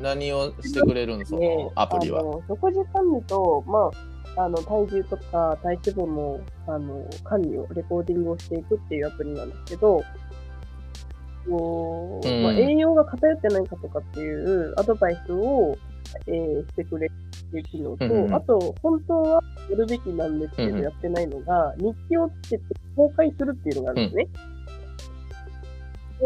[0.00, 2.20] 何をしてくれるんそねのアプリは。
[2.20, 3.90] あの食事管理と、まあ、
[4.38, 10.02] あの体重とか体脂肪のあの管理を、レコーディングをしていくっていうアプリなんですけど、
[11.48, 12.42] こううん。
[12.42, 15.76] まあ、栄養が偏ってないかとかっていうアドバイスを、
[16.26, 17.12] えーしてくれる
[17.48, 18.34] っていう機能と、うんうん。
[18.34, 20.84] あと、本当はやるべきなんですけど、うんうん。
[20.84, 22.64] やってないのが、日記をつけて
[22.96, 24.28] 公開するっていうのがあるんですね。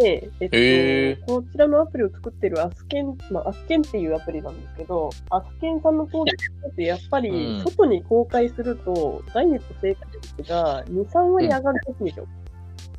[0.01, 7.63] で、えっと、こちらのアプリを作ってるアスケン、まあ、アスケンっていうアプリなんですけど、アスケンさんのコードってやっぱうりん。
[7.63, 10.07] 外に公開すると、ダイエット成果
[10.39, 12.27] 率が2、3割上がるんですよ。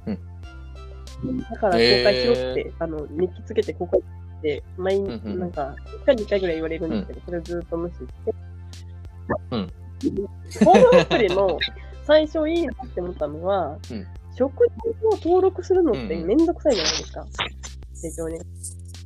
[0.06, 1.39] うん。
[1.39, 5.39] だから公開しろって、あの、日記つけて公開って、毎日、うんうん。
[5.39, 8.36] なんか、1回2回ぐらい言われるんですけど、それをずっと無視して。
[9.52, 9.72] うん。
[10.64, 11.58] このアプリの
[12.06, 17.25] 最初いいなって思ったのは、うん食事を登録するのってめんどくさいじゃないですか。
[18.01, 18.39] 手帳に。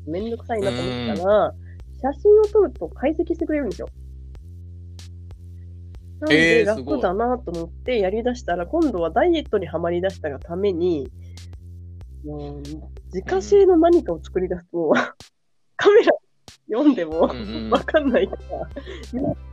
[0.08, 1.54] めんどくさいなと思ったら、
[2.02, 3.90] 写真を撮ると解析してくれるんですよ。
[6.20, 11.12] なんで楽だなと思ってやりだしたら、今度はダイエットにはまりだしたがために、
[12.26, 12.62] もう
[13.14, 14.94] 自家製の何かを作り出すと、
[15.76, 16.14] カメラ
[16.70, 17.22] 読んでも
[17.70, 18.36] わかんないか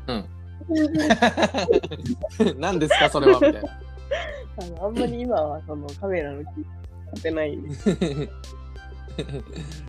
[0.06, 0.24] ら、うん
[2.58, 3.93] 何ですかそれはみたいな。
[4.60, 6.46] あのあんまり今はそのカメラの機
[7.14, 7.58] 使ってない。
[9.16, 9.20] ち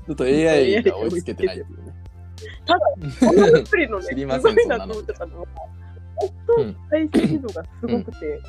[0.10, 1.94] ょっと AI が追いつけてないっていうね。
[2.66, 5.76] ただ、このアプリのね、知りますごいなと思ってたのは、うん
[6.16, 6.56] 本当
[6.90, 8.42] 解析度がすごくて、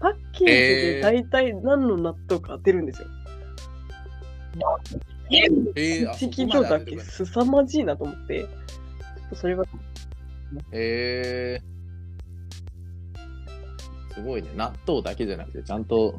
[0.00, 3.08] パッケージで大体何の納豆か当てるんですよ。
[5.28, 8.46] えー、あそ一こま度だけで当ててくれる凄まじいなと思って、ちょ
[9.26, 9.64] っとそれは、
[10.72, 11.75] えー、
[14.16, 14.48] すごいね。
[14.56, 16.18] 納豆だけじゃなくて、ちゃんと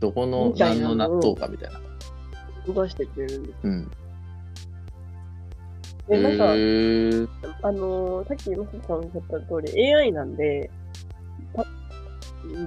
[0.00, 1.80] どこの何の納豆かみたいな。
[2.66, 3.54] 出してくれるんです。
[3.64, 3.90] うん。
[6.08, 7.28] で、なんか、えー、
[7.62, 10.70] あのーさっきマスさんおっしゃった通り、AI なんで、
[11.52, 11.64] た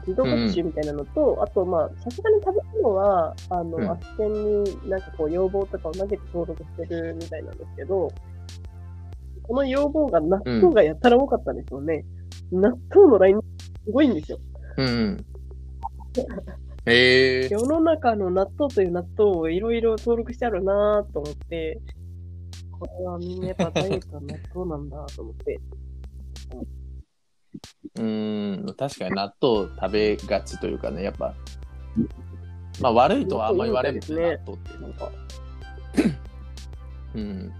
[0.01, 8.12] 自動学習みたいなのと、あと、まあ、さすがに食べ物は、あの、うんアステンになんかこう、要望とかを投げて登録してるみたいなんですけど、
[9.43, 12.05] この要望が納豆がやったら多かったんですよね。
[12.51, 13.39] 納豆のライン
[13.86, 14.39] すごいんですよ。
[14.80, 15.25] うんうん。
[16.86, 21.80] えー、世の中の納豆という納豆をいろいろ登録してあるなぁと思って、
[22.71, 25.59] これはみんなやっぱダイエットは納豆なんだと思って。
[27.95, 31.36] うーん、確かに納豆食べがちというかね、やっぱ、
[32.80, 35.11] まあ悪いとはあんまり言われるもんね、納豆っていうのは。
[37.15, 37.51] うん。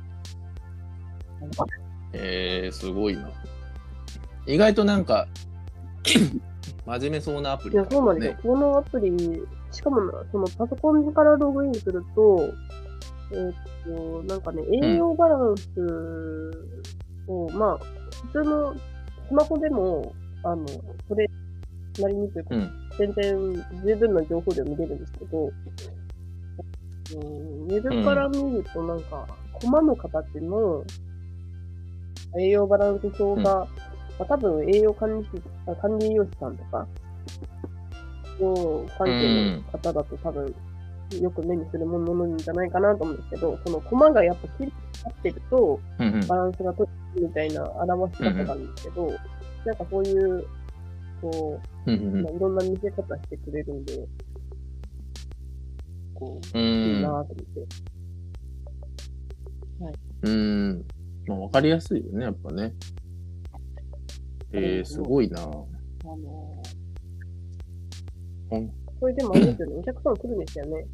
[2.14, 3.30] えー、すごいな。
[4.48, 5.28] 意外となんか、
[6.90, 8.38] 真面目そうなアプリいや、そうなんですよ。
[8.42, 9.12] このアプリ、
[9.72, 12.50] しかもな、そのパソコンからログインすると、
[13.32, 13.54] えーっ
[13.86, 15.70] と、なんかね、栄養バランス
[17.28, 17.78] を、まあ、
[18.34, 18.76] 普通の
[19.28, 20.14] スマホでも、
[20.44, 20.66] あの、
[21.08, 21.30] それ
[22.00, 22.72] なりにというか、うん。
[22.98, 25.52] 全然十分な情報量見れるんですけど、うん
[27.12, 30.84] ウェブから見るとなんか、コマの形の
[32.38, 33.68] 栄養バランス表が、
[34.20, 36.86] まあ、多分栄養管理士、あ管理栄養士さんとか、
[38.40, 40.56] 栄養関係の方だと多分、
[41.22, 44.74] よく目にするものなんじゃないかなと思うんですけど、そのコマがやっぱ切り
[45.06, 45.80] 合ってると、
[46.28, 49.08] バランスが取れるみたいな表し方なんですけど、
[49.66, 50.46] なんかそういう、
[51.22, 54.06] こう、うんうんまあ、いろんな見せ方してくれるんで、
[56.14, 57.90] こう、ういいなと思って。
[60.22, 60.86] うん。
[61.28, 62.74] まあ、わかりやすいよね、やっぱね。
[64.54, 65.42] えー、すごいな。
[65.42, 66.62] あの
[68.50, 68.62] ほん。
[68.66, 68.70] ー、
[69.00, 70.86] これでもあれですよね、お客さん来るんですよね。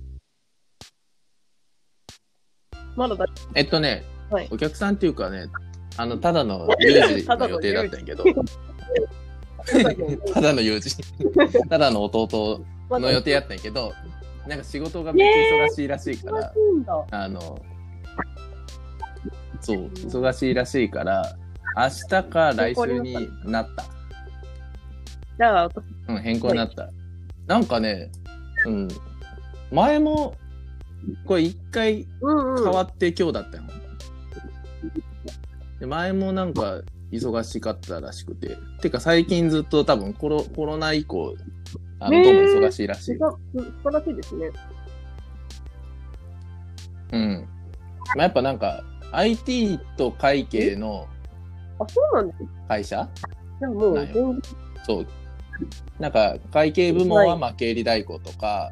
[2.96, 3.26] まだだ、
[3.56, 4.48] えっとね、はい。
[4.52, 5.48] お客さんっていうかね、
[5.98, 8.24] あの、ただの 有事の予定だったんやけど、
[10.34, 10.96] ただの有事、
[11.70, 13.94] ただの弟の予定やったんやけど、
[14.48, 16.54] なんか仕事がめっちゃ忙しいらしいから。
[17.12, 17.60] あの、
[19.60, 21.38] そう、忙しいらしいから、
[21.76, 23.84] 明日か来週になった。
[25.38, 26.90] じゃあ、私うん、変更になった。
[27.48, 28.10] なんかね、
[28.66, 28.88] うん、
[29.72, 30.36] 前も、
[31.26, 32.64] これ一回うんうん。
[32.64, 33.64] 変わって今日だったよ。
[35.80, 38.58] で前もなんか忙しかったらしくて。
[38.82, 41.36] てか最近ずっと多分コロコロナ以降、
[42.00, 43.04] あの、へーどうも忙しいらしい。
[43.14, 43.38] すば素
[43.84, 44.50] 晴らしいですね。
[47.12, 47.48] うん。
[48.16, 51.08] まあ、やっぱなんか IT と会計の
[51.80, 52.44] あ、そうなんです？
[52.44, 52.50] ね。
[52.68, 53.10] 会社？
[53.60, 54.10] でももう、
[54.86, 55.08] そう。
[56.00, 58.72] なんか会計部門はまあ経理代行とか、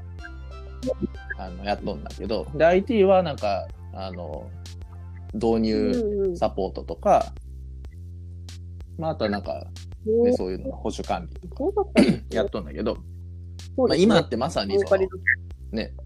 [1.38, 4.50] あの、やっとんだけど、で、IT はなんか、あの、
[5.34, 6.38] 導入うんうん。
[6.38, 7.34] サポートとか、
[8.98, 9.66] まあ、あとはなんか、
[10.06, 11.64] ね、ねそういうの保守管理とか
[12.30, 12.98] やっとんだけど、
[13.78, 15.08] まあ、今ってまさにその
[15.74, 16.04] ね、うん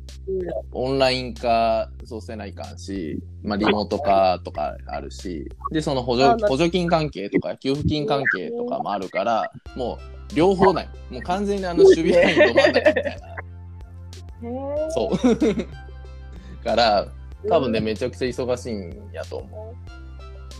[0.74, 9.97] オンライン化そうせないかんし、まあ、リモート化とかあるし、で、その補助補助金関係とか給付金関係とかもあるから、も
[10.32, 10.89] う両方ない。
[11.09, 13.20] もう完全にあの守備ラインど真ん中みたい
[14.41, 14.91] な。
[14.91, 15.18] そう。
[16.63, 17.07] から、
[17.47, 19.76] 多分ね、めちゃくちゃ忙しいんやと思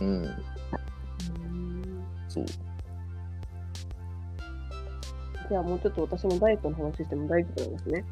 [0.00, 0.04] う。
[0.04, 0.34] うん、うん
[2.28, 2.44] そう。
[5.48, 8.04] じゃあもうちょっと私もダイエットの話しても大丈夫なんですね。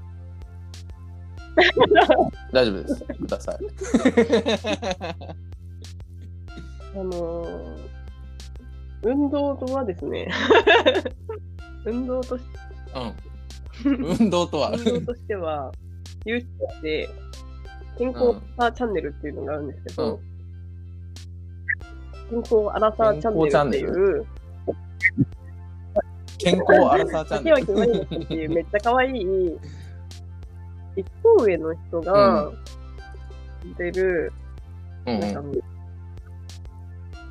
[2.53, 3.05] 大丈夫です。
[3.05, 3.57] ください。
[6.95, 7.89] あのー、
[9.03, 10.29] 運動とはですね、
[11.85, 12.43] 運動とし
[13.85, 14.05] うん。
[14.19, 14.71] 運動とは。
[14.71, 15.73] 運動としては、
[16.25, 16.47] 有志
[16.83, 17.09] で、
[17.99, 20.21] 健康アラサーチャンネルっていうのがあるんですけど、
[22.31, 24.27] 健康アラサーチャンネルっていう、
[26.39, 28.49] 健康アラサーチャンネル。
[28.55, 29.59] めっちゃ可愛い、
[30.97, 32.51] 一個上の人が
[33.77, 34.33] 出る、
[35.07, 35.43] うんなんかう。
[35.45, 35.53] ん、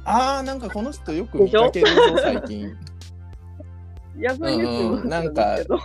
[0.05, 2.74] ああ、なんかこの人よく見かけるぞ、最近。
[4.18, 5.80] ヤフーニュースうんなんですけど、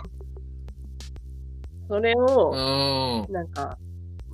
[1.89, 3.33] それをう、ん。
[3.33, 3.77] なんか、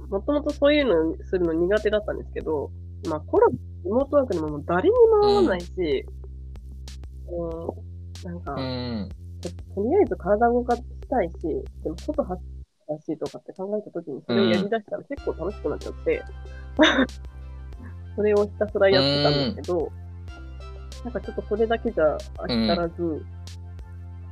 [0.10, 2.70] もともとそういうのするの苦手だったんですけど、
[3.10, 6.06] まあコロナ、リモートワークでももう誰にも会わないし、
[7.30, 9.10] うん、なんか、うん。
[9.42, 11.34] ととりあえず体動かしたいし、
[11.84, 12.57] でも外走っ
[12.88, 16.24] たしとかって考えたときにそれをやり出したら結構楽しくなっちゃって、
[18.16, 19.92] それをひたすらやってたんですけど、
[21.04, 23.26] なんかちょっとそれだけじゃ飽き足らず、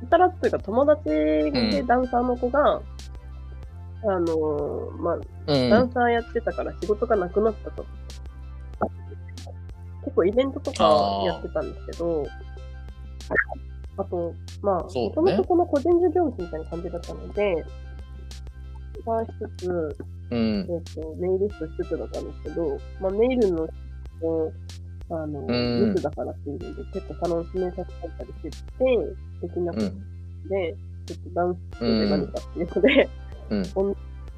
[0.02, 2.82] 飽き足らずというか友達でダンサーの子が、
[4.02, 5.70] あのーまあ、うん。
[5.70, 7.84] ダンサーやってたから仕事がなくなったと。
[10.04, 12.26] 結構イベントとかやってたんですけど、
[13.96, 17.64] あと、まあ、もともとこの個人事業主みたいな感じだったので、
[19.04, 19.96] バーしつつ、
[20.30, 20.76] うんえ。
[20.78, 23.68] っ、と、ネイリストしつつだったんですけど、まあ、ネイルの、
[24.22, 24.52] を
[25.10, 28.58] あの、うん密だからっていうので、結構楽しめさせたりしてて、
[29.42, 29.96] できなくて、うん。
[31.06, 33.08] ちょっとダンスで何かっていうので、
[33.50, 33.62] うん。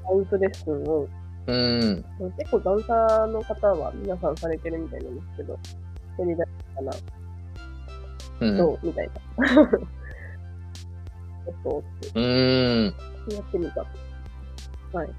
[0.09, 1.09] ダンスレッスンを
[1.49, 2.05] うん。
[2.37, 5.59] 結構ダンサーの方は皆さんされてるみたいなんですけど、
[6.19, 6.93] やりだしたかな、
[8.41, 8.57] うん。
[8.59, 9.47] どうみたいな。
[9.57, 9.73] ちょっ
[11.65, 11.83] と
[12.15, 12.85] うん。
[12.85, 13.87] やってみた。
[14.93, 15.09] はい。
[15.09, 15.11] い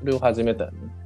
[0.00, 1.04] それを始めたよね。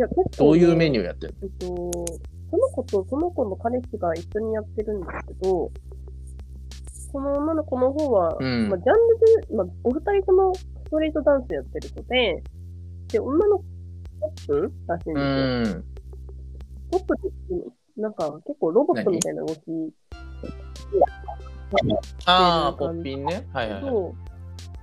[0.00, 5.70] や、結構、どういうメニューやってるえっと、その子とその子の彼氏が一緒にやってるんですけど、
[7.12, 12.42] この女の子の方は、うんまあ、ジャンルで、まあ、お二人ともストリートダンスやってる子で、
[13.08, 13.64] で、女の子、
[14.20, 15.78] ポップらしいんうですよ。
[15.78, 15.84] ん。
[16.90, 19.60] ポップって、なんか結構ロボットみたいな動き
[22.26, 23.46] ああ、ポッピンね。
[23.52, 24.29] はいはいはい。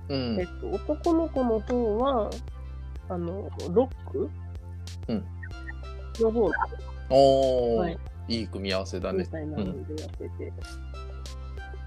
[0.08, 0.40] と、うん。
[0.40, 0.46] えっ。
[0.60, 2.30] と、男の子の方は、
[3.08, 4.30] あの、ロック？
[5.08, 5.24] うん。
[6.20, 6.50] の方。
[7.10, 7.80] おー。
[7.80, 7.98] はい、
[8.28, 9.20] いい組み合わせだね。
[9.20, 10.52] みたいなのでやってて、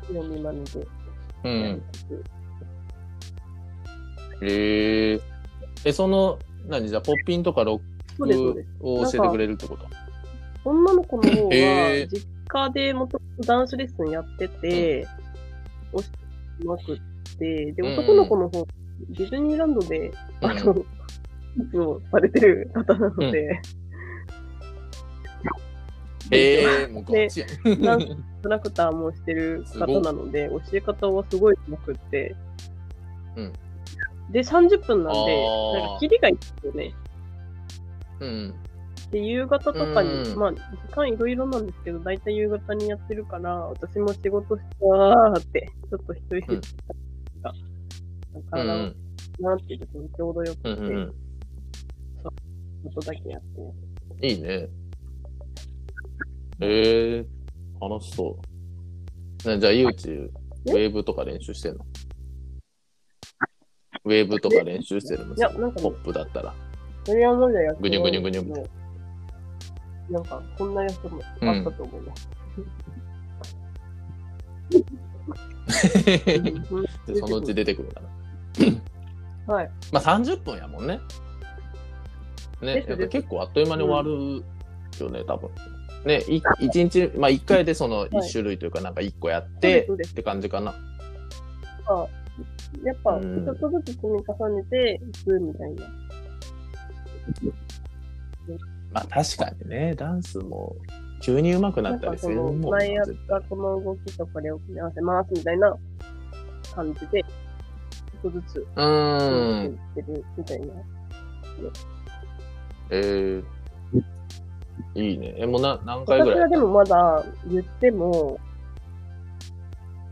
[0.07, 0.87] 読みまねで。
[1.43, 1.83] うん。
[4.41, 5.19] へえ。
[5.85, 6.87] え、その、何？
[6.87, 7.79] じゃあ、ポッピンとかロッ。
[7.79, 7.85] ク
[8.81, 9.85] を教えてくれるってこと？
[10.65, 15.07] 女の子の方は実家でもともとダンスレッスンやってて、
[15.91, 16.03] 教え
[16.61, 17.01] てなくっ
[17.41, 18.67] て、で、うん男の子の方、
[19.09, 20.11] ディズニーランドで、
[20.41, 20.85] あの、う
[21.57, 23.61] いつもされてる方なので、
[26.31, 27.43] へえ、もうガチ。
[27.81, 28.23] やん。
[28.41, 32.35] トラクターもしてる方なので、教え方はすごい上手くって、
[33.35, 33.53] うん。
[34.31, 36.93] で、30分なんで、なんか、キリがいいですよね。
[38.21, 38.53] うん。
[39.11, 40.59] で、夕方とかに、うんまあ、時
[40.93, 46.61] 間いろいろなんですけど、だいたい夕方にやってるから、私も仕事してわーって、ちょっと一人一
[47.41, 47.53] 人が、
[48.35, 48.95] う体をん。
[49.39, 51.13] なっていう時にちょうどよくて、うんうん。
[52.85, 53.41] 音だけやっ
[54.19, 54.27] て。
[54.27, 54.49] いいね。
[56.59, 57.25] へ え、
[57.81, 58.37] 楽しそ
[59.45, 59.47] う。
[59.47, 61.85] なじゃあ、ゆうち、ウェーブとか練習してんの？
[64.03, 65.35] ウェーブとか練習してるの？
[65.35, 66.53] いやなんかねポップだったら。
[67.03, 72.29] それはまだやってないぐにゅぐにゅぐにゅんですけどなんか、こんなやつもあったと思います。
[77.07, 79.53] でそのうち出てくるかな。
[79.53, 79.71] はい。
[79.91, 80.99] まあ30分やもんね。
[82.61, 84.43] ねやっぱ結構あっという間に終わる
[84.99, 85.49] よね、多分。
[86.05, 90.73] ね、い一日、まあ一回でその一種類というかなんか一個やって、って感じかな。
[92.83, 95.85] やっぱ、うんちょっとずつ積み重ねていくみたいな。
[98.93, 100.75] まあ確かにね、ダンスも
[101.21, 105.75] 急に上手くなったりするも前やったこの動きとこれを組み合わせますみたいな
[106.73, 109.79] 感じで、ちょっとずつ、うーん。
[109.91, 110.65] ってるみたいな。
[112.89, 113.43] えー、
[114.95, 115.33] いいね。
[115.37, 116.39] え、もうな何回ぐらい？
[116.39, 118.39] 私はでもまだ言っても、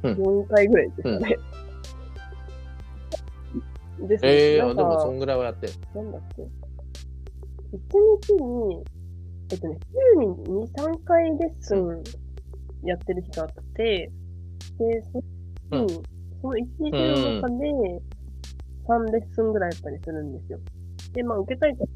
[0.03, 1.37] うん4回ぐらいですかね。
[4.07, 5.73] ですえー、なんかあでもそんぐらいはやってる。
[5.95, 6.43] なんだっけ。
[7.73, 7.79] 一
[8.29, 8.83] 日に、
[9.51, 9.77] えっとね、
[10.13, 12.03] 週に2、3回レッスン
[12.83, 14.11] やってる日があって、
[14.77, 15.23] で、そ,、
[15.71, 17.65] うんその1日の中で
[18.87, 20.59] 3レッスンぐらいやったりするんですよ。
[21.13, 21.87] で、まあ、受けたいと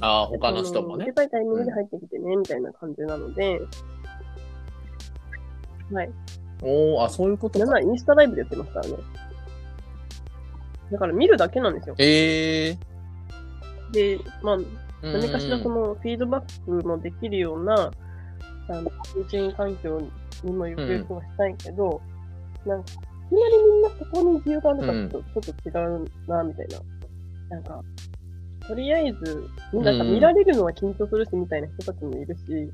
[0.00, 1.12] ああ、他の人もね受け。
[1.12, 3.60] たいタイミングで入ってきてね、みたいな感じなので、
[5.92, 6.10] はい。
[6.62, 7.66] おおあ、そういうことか。
[7.66, 8.94] なインスタライブでやってますからね。
[10.90, 11.94] だから見るだけなんですよ。
[11.98, 12.78] ええ
[13.92, 17.90] で、まあ、うん何かしらそのフィードバックのできるような、
[18.68, 20.00] あの、通信環境
[20.42, 22.00] にもゆくゆくはしたいけど、
[22.64, 22.94] なんか、い
[23.28, 26.78] きなりみんなそこに需要があるかとちょっと違うな、みたいな。
[27.50, 27.82] なんか、
[28.66, 32.70] とりあえず、なんか見られるのは緊張するし、みたいな人たちもいるし、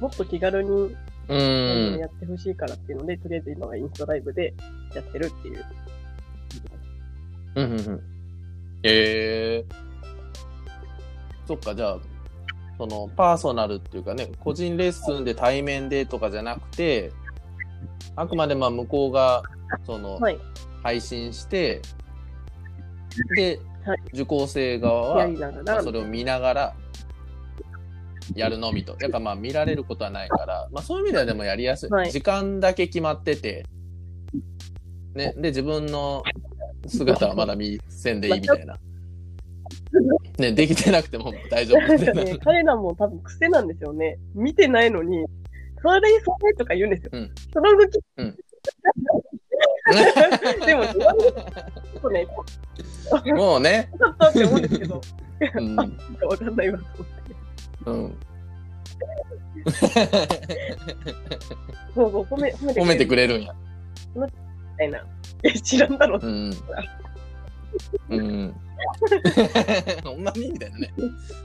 [0.00, 0.96] もっと気軽に。
[1.30, 4.52] やってほしいからっていうので、とりあえず今はインスタライブで
[4.94, 5.64] やってるっていう。
[7.54, 8.00] うんうんうん。
[8.82, 9.89] ええ
[11.50, 11.98] そっか、じゃあ、
[12.78, 17.10] その、パーソナルっていうかね、個人レッスンで対面でとかじゃなくて、
[18.14, 19.42] あくまでまあ向こうが、
[19.84, 20.38] その、はい。
[20.84, 21.82] 配信して、
[23.34, 26.76] で、はい受講生側は、そ、れを見ながら、
[28.36, 28.96] やるのみと。
[29.00, 31.90] やっぱまあ見られることはないから、まあそういう意味ではでもやりやすい。
[31.90, 33.66] はい時間だけ決まってて、
[35.14, 36.22] ね、で、自分の
[36.86, 38.76] 姿はまだ見せんでいいみたいな。
[40.38, 42.14] ね、できてなくても大丈夫みたいな。
[42.14, 44.18] かね、彼らも多分癖なんですよね。
[44.34, 45.26] 見てないのに、
[45.82, 47.10] それ、それとか言うんですよ。
[47.12, 48.36] うんその動き、うん
[50.66, 51.32] でも、言われる
[52.00, 52.26] とね、
[53.34, 55.00] もうね、ちょっとって思うんですけど、
[55.56, 55.86] うん、 わ
[56.36, 57.34] かんないわと思って。
[57.86, 58.16] うん、
[61.94, 63.54] そうそう、褒め、褒めてくれるんや。
[64.14, 64.22] み
[64.76, 65.04] たいな。
[65.42, 66.26] え、知らんだろう。
[66.26, 66.52] うん。
[68.08, 68.54] うん。
[70.04, 70.92] ほんまにみたいなね。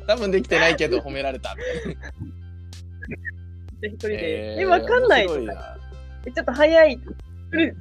[0.08, 2.12] 多分できてないけど褒められたみたいな。
[3.82, 5.78] で、一人で、えーえ、わかんないとか、
[6.24, 7.00] ちょっと早い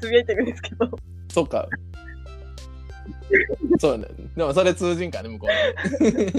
[0.00, 0.90] つぶやいてるんですけど、
[1.28, 1.68] そっか。
[3.78, 4.06] そうね。
[4.36, 6.32] でもそれ通じんかね、向こうで。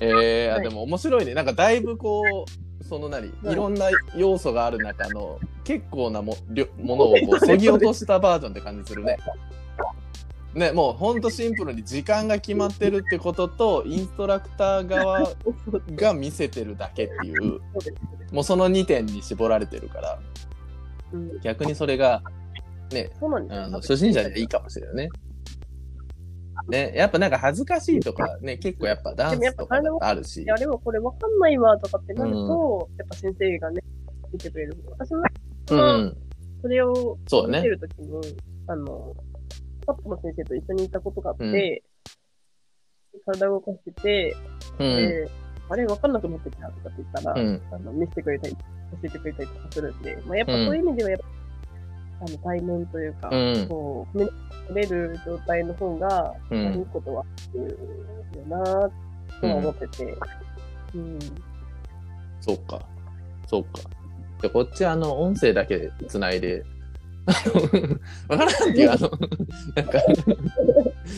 [0.00, 1.34] えー、あはいでも面白いね。
[1.34, 9.16] なんかだいぶこう、その何、はいいろんな要素がある中の結構なもりょ ものをこうそぎ落としたバージョンって感じするね。
[10.52, 15.32] ね、もうほんとシンプルに時間が決まってるってことと、インストラクター側
[15.94, 17.60] が見せてるだけっていう。
[18.32, 20.18] もうその2点に絞られてるから、
[21.12, 22.20] うん、逆にそれが、
[22.90, 25.10] ね、あの初心者にはいいかもしれないね。
[26.68, 30.46] ね、やっぱなんか恥ずかしいとかね、結構やっぱダンスとかあるしい。
[30.46, 33.82] や、でもこれわかんないわとかってなると、やっぱ先生がね、
[34.32, 34.96] 見てくれる方が。
[35.04, 35.22] 私も、
[35.70, 36.16] うん。
[36.62, 37.58] それをそうだね。
[37.58, 38.36] 見てるときに、
[38.66, 39.14] あの、
[39.86, 41.82] パットの先生と一緒にいたことがあって、
[43.26, 44.36] 体を動かしてて、
[44.78, 44.96] うん。
[44.96, 45.30] で
[45.68, 47.62] あれわかんなくなってきたとかって言ったら、うん。
[47.72, 48.60] あの見せてくれたり、教
[49.04, 51.26] えてくれたりとかするんで、まあ、やっぱそういう意味ではやっぱ、
[52.20, 57.78] あの対面というか、うんこう、触れる状態の方が、うんまあいいことはある
[58.38, 58.64] よな
[59.40, 60.16] とは思ってて、
[60.94, 61.18] うん。
[62.40, 62.80] そうか。
[63.46, 63.70] そうか。
[64.42, 66.64] で、こっちあの、音声だけつないで、
[68.28, 69.10] わからんっていう、あの、
[69.76, 70.00] なんか、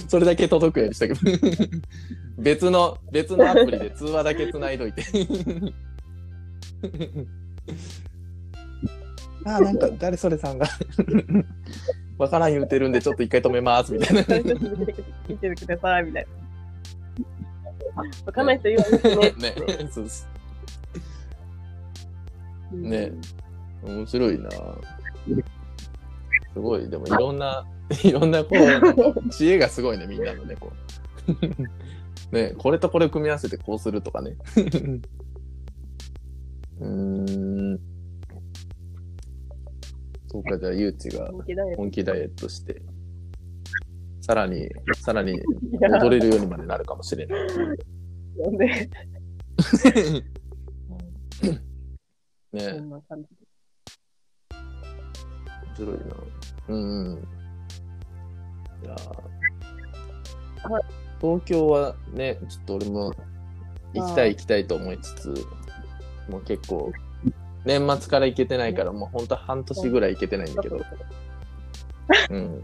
[0.09, 1.21] それだけ届くようにしたけど、
[2.39, 5.03] 別の、別のアプリで通話だけつないどいて。
[9.45, 10.67] あ、なんか、誰それさんが、
[12.19, 14.23] わからん言うてるんで、ちょっと一回止めます、みたいな。
[15.29, 16.27] 見てください、みたい
[17.97, 18.03] な。
[18.27, 19.55] わかんない人言われてね。
[19.77, 20.29] ね、そうです。
[22.73, 23.13] うんね
[23.83, 24.49] 面白いな
[26.55, 27.67] すごい、でもいろんな、
[28.05, 31.33] いろんなこう、知恵がすごいね、みんなのね、こう。
[32.35, 34.37] ね、これとこれ組み合わせてこうするとかね。
[36.81, 37.81] うーん。
[40.33, 41.31] そうか、じゃあ、ゆうちが
[41.77, 42.81] 本気ダイエットして、
[44.23, 44.67] さらに、
[44.97, 45.37] さらにい
[45.79, 47.41] や踊れるようにまでなるかもしれない。
[48.39, 48.89] なんで、
[49.61, 49.89] そ
[52.57, 53.43] ねんな感じで。
[55.67, 56.05] 面白いな。
[56.69, 57.19] うんうん。
[58.83, 58.97] いや
[61.21, 63.13] 東京はね、ちょっと俺も
[63.93, 65.35] 行きたい行きたいと思いつつ、
[66.29, 66.91] もう結構、
[67.65, 70.81] 年末から行けてないから、もう本当半年ぐらい行けてないんだけど、
[72.31, 72.63] うん。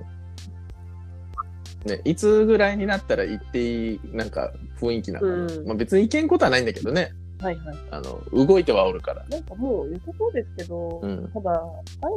[1.85, 7.77] ね、いつぐらいになったら行っていい、なんか雰囲気なのかな、うんまあ別に行けんことはないんだけどね、はいはい。
[7.93, 9.25] あの、動いてはおるから。
[9.29, 11.63] なんかもう良さそうですけど、うんただ、あ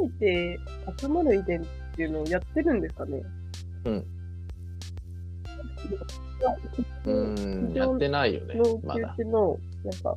[0.04, 0.58] えて
[1.00, 3.22] 集まるイベントっていうのをやってるんですかね
[3.84, 4.06] うん。
[7.04, 9.14] ううんん、やってないよねの、まだ。
[9.16, 10.16] うちの、なんか、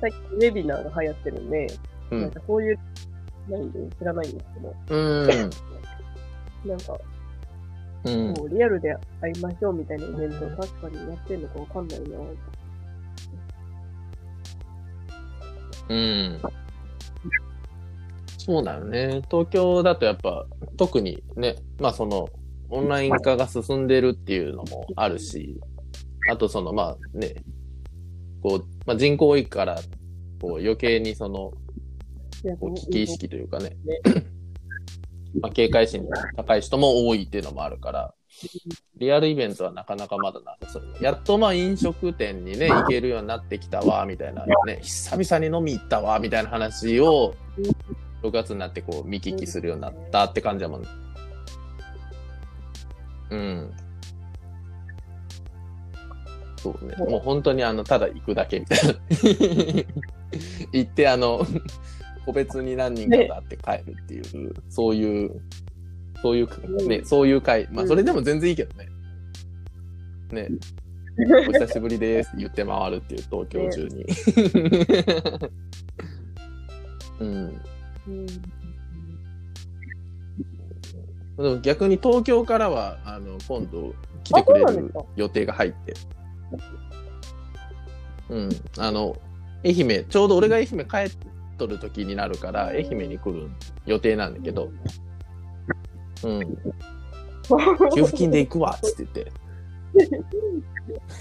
[0.00, 1.66] 最近ウェビナーが流行ってるんで、
[2.12, 2.20] うん。
[2.20, 2.78] なんかそういう、
[3.48, 5.26] ないんで知らないんですけど、うん。
[6.68, 6.98] なんか、
[8.04, 8.34] うん。
[8.34, 12.18] こう、リアルで会いましょうみたいなイベントを確かにやってるのかわかんないな。
[15.88, 16.40] うん。
[18.38, 19.22] そうだよね。
[19.30, 20.46] 東京だとやっぱ、
[20.76, 22.28] 特にね、まあその、
[22.70, 25.60] オンライン化が進んでるっていうのもあるし、
[26.30, 27.34] あとその、まあね、
[28.42, 29.80] こう、まあ、人口多いから、
[30.40, 31.52] こう余計にその、
[32.42, 33.76] 危機意識というかね、
[35.40, 38.14] まあ、警戒心が高い人も多いっていうのもあるから、
[38.96, 40.96] リアルイベントはなかなかまだなさそう。
[41.00, 47.34] やっとまあ飲食店にね、行けるようになってきたわ、みたいなね、久々に飲み行ったわ、みたいな話を、
[48.22, 50.88] 6月になってこう見聞きするようになったって感じだもんね。
[53.30, 53.72] うん。
[56.56, 56.94] そうね。
[56.96, 58.94] もう本当にあの、ただ行くだけみたいな。
[60.72, 61.44] 行ってあの、
[62.24, 65.40] 個別に何人かと会って帰るっていう、そういう、
[66.22, 67.68] そういう、ね、そういう会。
[67.70, 68.88] まあ、それでも全然いいけどね。
[70.32, 70.48] ね、
[71.48, 74.06] お久しぶりですって言って回るっていう東京中に。
[77.20, 77.28] うん。
[78.08, 78.26] うん
[81.36, 85.94] でも逆に東京からは、あの、今度来てくれる予定が入って。
[88.28, 88.48] うん。
[88.78, 89.16] あの、
[89.64, 91.10] 愛媛、ちょうど俺が愛媛帰っ
[91.62, 93.48] とる時になるから、愛媛に来る
[93.86, 94.72] 予定なんだけど、
[96.24, 96.40] うん。
[97.94, 99.32] 給付金で行くわっつって言って。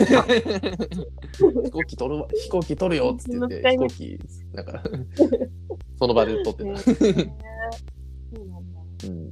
[0.01, 4.19] 飛行機取るわ、飛行機取るよっつって言って、飛行機、
[4.53, 4.83] なんか、
[5.99, 6.69] その場で取ってた。
[6.69, 6.73] う
[8.47, 9.29] なんだうん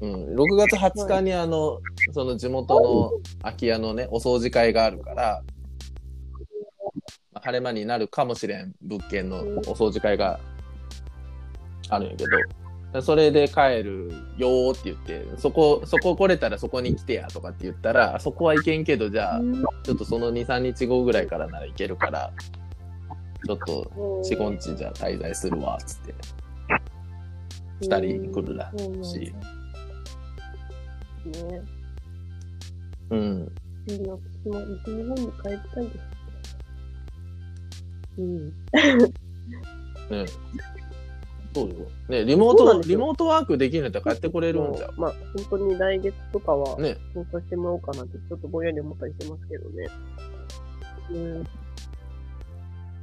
[0.00, 1.80] うん、6月20日にあの、
[2.12, 3.10] その地元の
[3.42, 5.47] 空き家のね、お掃除会があるから、まあ
[7.48, 9.42] 晴れ間になるかもしれん物件のお
[9.74, 10.38] 掃除会が
[11.88, 12.24] あるんやけ
[12.92, 19.40] ど、それで帰るよーって言って、そこ、そこ来れたらそこに来てやとかって言ったら、そこは行けんけど、じゃあ、
[19.82, 22.30] ちょっとその2、3日後ぐらいからなら行けるから、
[23.46, 23.90] ちょっと
[24.24, 26.14] 4、5日じゃあ滞在するわ、つって。
[27.80, 28.70] 二人来るら
[29.02, 29.32] しい。
[31.30, 31.62] ね。
[33.08, 33.52] うん。
[33.86, 34.14] 西日本
[35.14, 36.17] に帰りたいです。
[38.18, 38.48] うん。
[40.10, 40.26] ね
[41.54, 41.74] そうよ。
[42.08, 45.14] ねリモート、リモートワークできるんだったら帰ってこれるんじゃまあ、
[45.48, 46.96] 本当に来月とかはう。、ね。
[47.14, 49.88] そうさせてもらおうかなって、ちょっとぼんやり思ったりしてますけどね。
[51.10, 51.46] うん。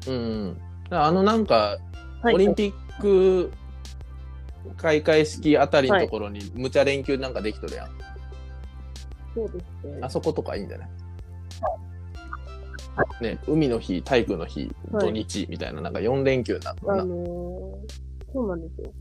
[0.07, 0.57] うん。
[0.91, 1.77] あのなんか、
[2.21, 2.35] はい。
[2.35, 3.51] オリンピック
[4.77, 7.89] 開会式あたりのところに、無茶連休なんかできとるやん。
[9.33, 10.09] そうですねあ。
[10.09, 10.89] そことかいいんじゃない？
[13.21, 17.01] ね、海の日、体育の日、はい土日みたいな、なんか4連休になるのかな。
[17.01, 17.19] あのー、
[18.33, 18.93] そうなんですよ。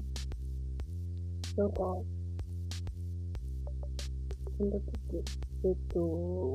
[1.57, 1.83] なんか、
[4.59, 4.81] なんだっ
[5.11, 5.17] け、
[5.69, 6.53] えっと、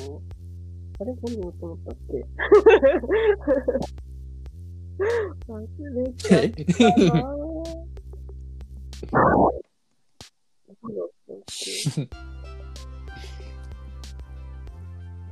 [0.99, 2.25] あれ何言おうと思ったっけ？
[5.47, 5.59] 忘
[5.95, 6.59] れちゃった
[7.05, 7.25] なぁ。
[10.81, 12.09] 何だったっけ？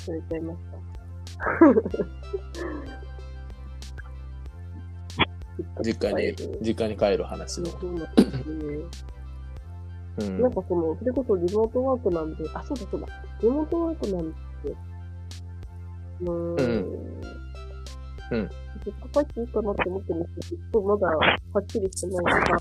[0.07, 0.96] 忘れちゃいました。
[5.83, 7.67] 実家に、実家に帰る話の。
[7.67, 8.77] そうなんですね。
[10.19, 10.41] うん。
[10.41, 13.07] なんかその、それこそリモートワークなんで、あ、そうだそうだ。
[13.41, 14.37] リモートワークなんで、
[16.21, 16.29] うーん。
[16.29, 16.33] う
[16.63, 16.67] ん。
[18.31, 18.49] うん。
[18.83, 22.57] ずっと帰っていいかなって思ってるんですけど、ずっとまだはっきりしてないから、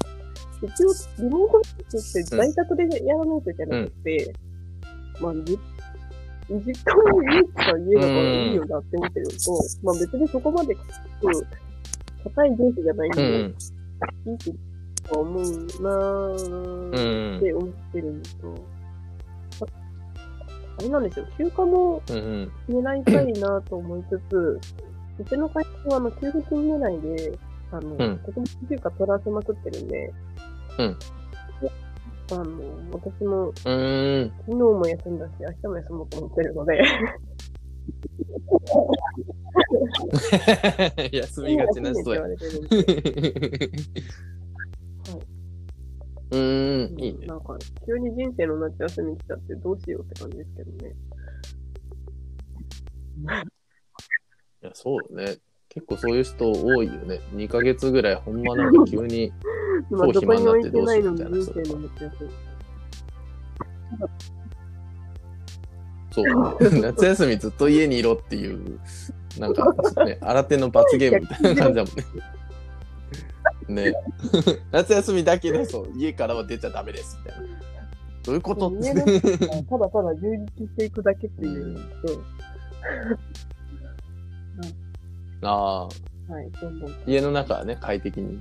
[0.62, 4.32] 一応、リモートワークって在宅でやらないといけなくて、
[5.20, 5.58] まあ、じ
[6.48, 10.76] 実家も家か家だからいいよなって思ってるのと、まあ別にそこまで、
[12.24, 13.50] 硬い上司じゃないんうで、ん。
[14.30, 14.38] いい
[15.02, 16.52] と思うなぁ。
[16.92, 17.40] うんっ。
[17.40, 18.64] て思ってるのと、
[19.60, 19.66] あ
[20.78, 22.52] あれなんですよ、休暇もうん。
[22.68, 24.60] 狙いたいなと思いつつ、
[25.18, 27.38] うちの会社はあの給付金狙いで、
[27.72, 30.12] あの、うん国民休暇取らせまくってるんで、
[30.78, 30.96] うん
[32.30, 32.44] あの、
[32.92, 33.52] 私も。
[34.46, 36.80] 昨日も休んだし、明日も休もうと思ってるので、
[41.12, 42.22] 休みがちな人や。
[42.22, 42.76] 休めって言われてるんで、
[46.30, 47.26] うーん、いいね。
[47.26, 47.56] なんか、
[47.86, 50.94] 急に人生の夏休み来ちゃってどうしようって感じですけどね。
[54.62, 55.38] いや、そうね。
[55.76, 57.20] 結構そういう人多いよね。
[57.34, 59.30] 2ヶ月ぐらいほんまなんか急に。
[59.90, 61.18] 今そうどこにも暇になってどうしようみ
[61.90, 62.14] たいな。
[66.10, 68.80] そう、夏休みずっと家にいろっていう、
[69.38, 69.70] なんか、
[70.06, 71.90] ね、 新手の罰ゲームみたいな感じだも
[73.74, 73.90] んね。
[73.92, 73.94] ね。
[74.72, 77.48] 夏休みだけど、そう、家からは出ちゃダメです、みたいな。
[78.24, 78.70] どういうこと？
[78.70, 78.92] ただ
[79.90, 81.64] ただ充実していくだけっていう。
[81.66, 81.76] うん
[85.42, 85.90] ああ、は
[86.42, 86.94] い、どんどん。
[87.06, 88.40] 家の中はね、快適に。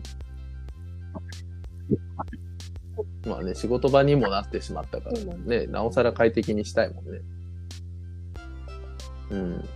[3.28, 7.22] まあね、仕事場にもなってしまったからそうなんね、なおさら快適にしたいもんね。
[9.32, 9.70] うん。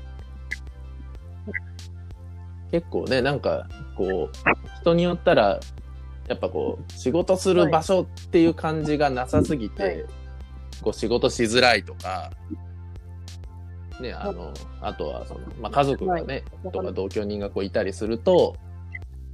[2.72, 5.60] 結構ね、なんか、こう、人によったら、
[6.28, 10.06] やっぱこう、仕事する場所っていう感じがなさすぎて、はい
[10.82, 12.32] こう、仕事しづらいとか、
[14.02, 18.56] ね、あの、あとは、その、まあ、家族がね、とか同居人がこういたりすると、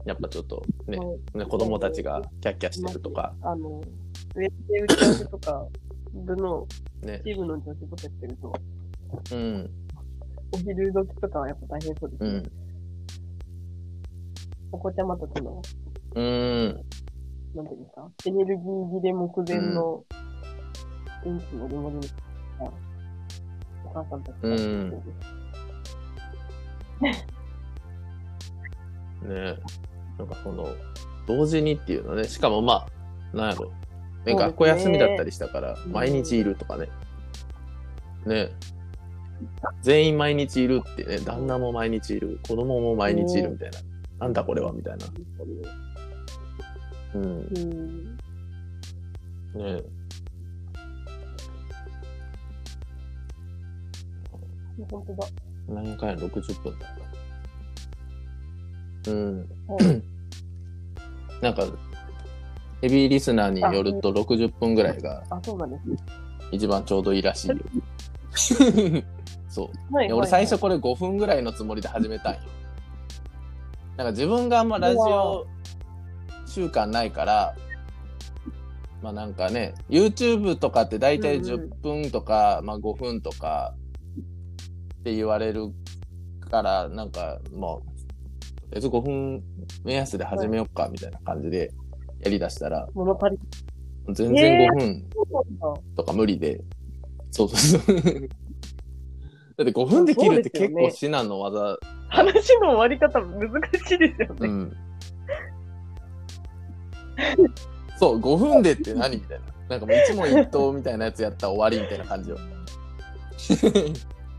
[0.06, 1.38] やっぱちょっとね、はい。
[1.40, 3.82] ね子供たちがキャッキャしてるとか、あの、
[4.36, 5.68] ウェブで打ち合わせとか、
[6.14, 6.68] 部の、
[7.02, 8.54] ね、チームの女子とかやってると、
[9.32, 9.70] うん、
[10.52, 12.30] お昼時とかはやっぱ大変そうですね。
[12.30, 12.52] うん、
[14.72, 15.62] お子ちゃまたちの、
[16.16, 16.86] うん、
[17.56, 20.04] なんていうんですか、エネルギー切れ目前の、
[21.24, 22.02] 元気もりもりの、
[22.60, 22.72] お
[23.96, 24.90] 母さんたちがうん
[29.30, 29.58] ね
[30.18, 30.70] なんかその、
[31.28, 32.88] 同時にっていうのね、しかもま
[33.34, 33.72] あ、なんやろ、
[34.26, 36.88] ね、学校休みだったりしたから、うん毎日いるとかね。
[38.26, 38.50] ね
[39.82, 43.80] 全員毎日いるってね、旦那も毎日いる、子供も毎日いるみたいな。
[44.20, 45.06] なんだこれはみたいな。
[47.16, 47.24] うん。
[49.56, 49.76] うん。
[49.76, 49.82] ね
[54.90, 55.28] 本当だ。
[55.68, 56.90] 何回？60分だっ
[59.04, 59.12] た。
[59.12, 59.38] うん。
[59.68, 60.16] はい
[61.42, 61.68] なんか、
[62.82, 65.98] ヘビーリスナーによると60分ぐらいがあ、そうなんですね。
[66.52, 67.58] 一番ちょうどいいらしいよ。
[69.50, 69.94] そう。
[69.94, 72.40] はいいや俺最初これ5分ぐらいのつもりで始めたんよ。
[73.98, 75.46] なんか自分があんまラジオ
[76.46, 77.56] 習慣ないから、
[79.02, 83.74] まあなんかね、YouTube とかって大体うんうん10分とか、まあ5分とか
[85.06, 85.72] って言われる
[86.50, 87.90] から、なんかもう、
[88.62, 89.44] とりあえず5分
[89.84, 91.72] 目安で始めよっかみたいな感じで
[92.22, 92.90] やりだしたら、
[94.10, 95.06] 全然5分。
[95.96, 96.60] とか無理で、
[97.30, 97.96] そうそうそう。
[99.58, 101.78] だって5分で切るって結構至難の技
[102.10, 103.40] 話の終わり方難
[103.88, 104.48] しいですよね。
[104.48, 104.76] うん。
[108.00, 109.46] そう、5分でって何みたいな。
[109.70, 112.38] なんかもう一問一答みたいなやつやったら終わりみたいな感じよ。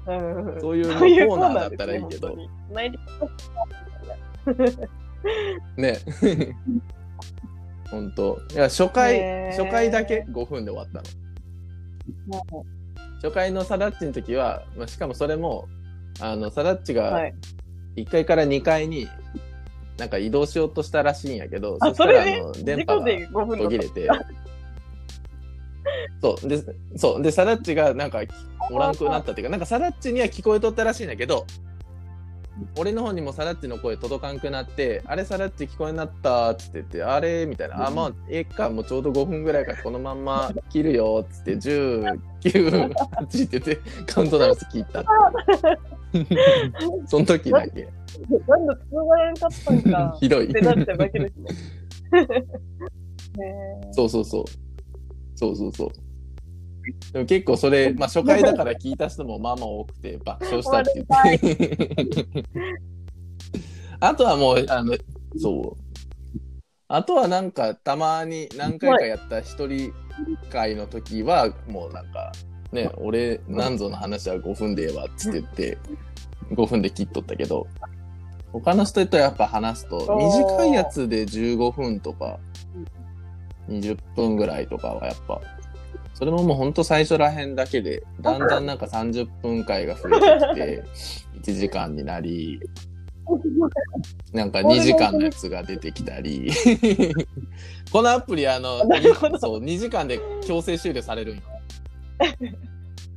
[0.06, 2.36] うんそういうコーナーだったらいいけど
[5.76, 5.98] ね
[7.90, 11.04] 本当いや、初回、初回だけ5分で終わったの。
[13.22, 15.66] 初回のサダッチの時は、まあ、しかもそれも、
[16.20, 17.34] あの、サダッチはがい。
[17.96, 19.08] 1階から2階に、
[19.98, 24.08] なんか移動しようとしたらしいんやけど、あ、したらあそれでの、電波が事故で5分の途切れて。
[26.20, 26.48] そう。
[26.48, 26.62] で、
[26.96, 27.22] そう。
[27.22, 28.20] で、サダッチがなんか
[28.70, 31.46] おらんくなったっていうか、なんかサダッチには聞こえとったらしいんだけど、
[32.78, 45.04] 俺の方にもサダッチの声届かんくなって、あれサダッチ聞こえになったっつって言って、あれみたいな、あ、まあ、ええか、もうちょうど5分ぐらいからこのまんま切るよっつって、10、9、8って言って、カウントダウンして聞いた。
[47.06, 47.88] その時だけ。
[48.46, 50.16] なんだ、通話やんかったんか。
[50.20, 51.50] ひどいってなっちゃうだけですね。
[53.36, 54.44] ねそうそうそう。
[55.34, 55.88] そうそうそう。
[57.12, 62.44] でも結構それ、まあ初回だから聞いた人もまあまあ多くて爆笑したって言って。
[64.00, 64.94] あとはもう、あの、
[65.36, 65.86] そう。
[66.88, 69.92] あとはなんかたまに何回かやった一人
[70.50, 72.32] 会の時は、もうなんか、
[72.72, 75.78] ね、俺、なんぞの話は5分でええわっつって言って、
[76.52, 77.66] 5分で切っとったけど、
[78.52, 82.38] 他の人とやっぱ話すと、短いやつで15分とか、
[83.68, 85.40] 20分ぐらいとかはやっぱ、
[86.16, 90.84] それももうほんと最初らへんだけで、だんだんなんか30分回が増えてきて、
[91.52, 92.58] 1時間になり、
[94.32, 96.50] なんか2時間のやつが出てきたり、
[97.92, 98.78] このアプリあの、
[99.38, 101.42] そう、2時間で強制終了されるんよ。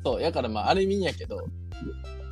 [0.03, 1.37] そう、やからまああれ見んやけど、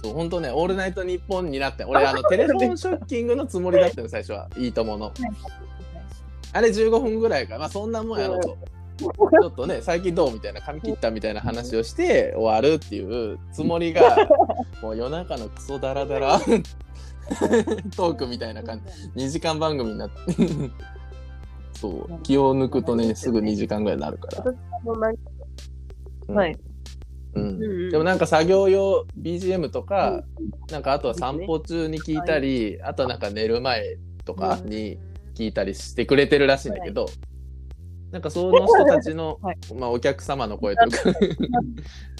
[0.03, 4.49] そう、ほんとね、オールナイトニッポンになって、俺あの、テレフォンショッキングのつもりだったの、最初は。
[4.57, 5.13] いいともの。
[6.51, 7.57] あれ15分ぐらいか。
[7.57, 8.57] まあそんなもんやろと。
[8.98, 14.18] ちょっとね、最近どうみたいな、髪切ったみたいな話をして終わるっていうつもりが、
[14.82, 16.39] もう夜中のクソダラダラ
[17.95, 18.82] トークみたいな感
[19.16, 19.26] じ。
[19.26, 20.16] 2時間番組になって。
[21.74, 22.22] そう。
[22.24, 24.43] 気を抜くとね、すぐ2時間ぐらいになるから。
[24.48, 26.58] うんはい。
[27.36, 30.24] うんうんうんでもなんか作業用 BGM とか、
[30.72, 34.98] なんかあとは散歩中に聞いたり、あとはなんか寝る前とかに
[35.36, 37.08] 聞いたりしてくれてるらしいんだけど、
[38.12, 40.97] なんかその人たちの、 はいまあお客様の声とか、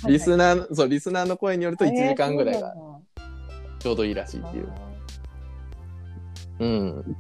[0.08, 2.74] リスナーの、そう、リスナーの声によると1時間ぐらいが
[3.80, 4.70] ちょうどいいらしいっていう。
[6.60, 7.18] うん。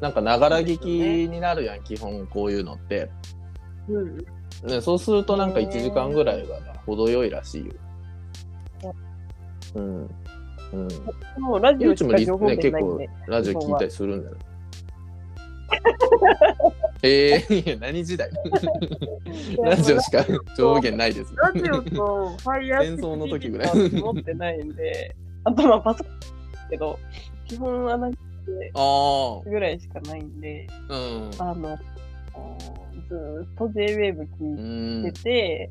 [0.00, 0.86] なんかながら聞き
[1.28, 3.10] になるやん、基本こういうのって。
[3.88, 4.16] うん。
[4.64, 7.72] ね、そうするとなんか1時間ぐらいがな程よいらしいよ。
[9.74, 10.10] うん。
[10.72, 10.88] うん。
[11.42, 11.60] もう
[12.56, 13.00] 結構。
[13.26, 14.36] ラジオ聞いたりするんだよ。
[17.02, 18.30] ええいや、何時代？
[19.62, 20.24] ラジオしか
[20.56, 21.34] 情報源ないです。
[21.36, 23.90] ラジオとファイヤー戦争の時ぐらい。
[23.90, 26.14] 持ってないんで、あとまあパソコン
[26.70, 26.98] けど、
[27.46, 28.14] 基本アナロ
[28.46, 31.30] グあぐらいしかないんで、あ、うん。
[31.50, 31.78] あの、
[33.08, 35.70] ずーっと J-Wave う聞いんてて、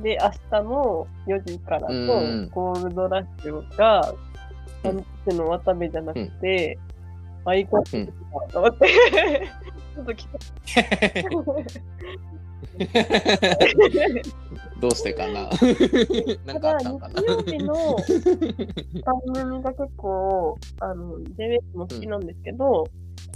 [0.00, 4.14] で、明日の4時からとうん、ゴールドラッシュが、
[4.82, 5.04] なん。
[5.24, 6.78] ての渡部じゃなくて、
[7.44, 8.06] アイコンうん
[8.50, 8.88] と思って、
[9.94, 10.26] ちょっと来
[14.80, 15.50] どうしてかな。
[16.44, 17.14] なんかあただ、ったんかな。
[17.14, 17.74] 日曜日の
[19.04, 22.86] 番組が結構、あの、JWEB も好きなんですけど、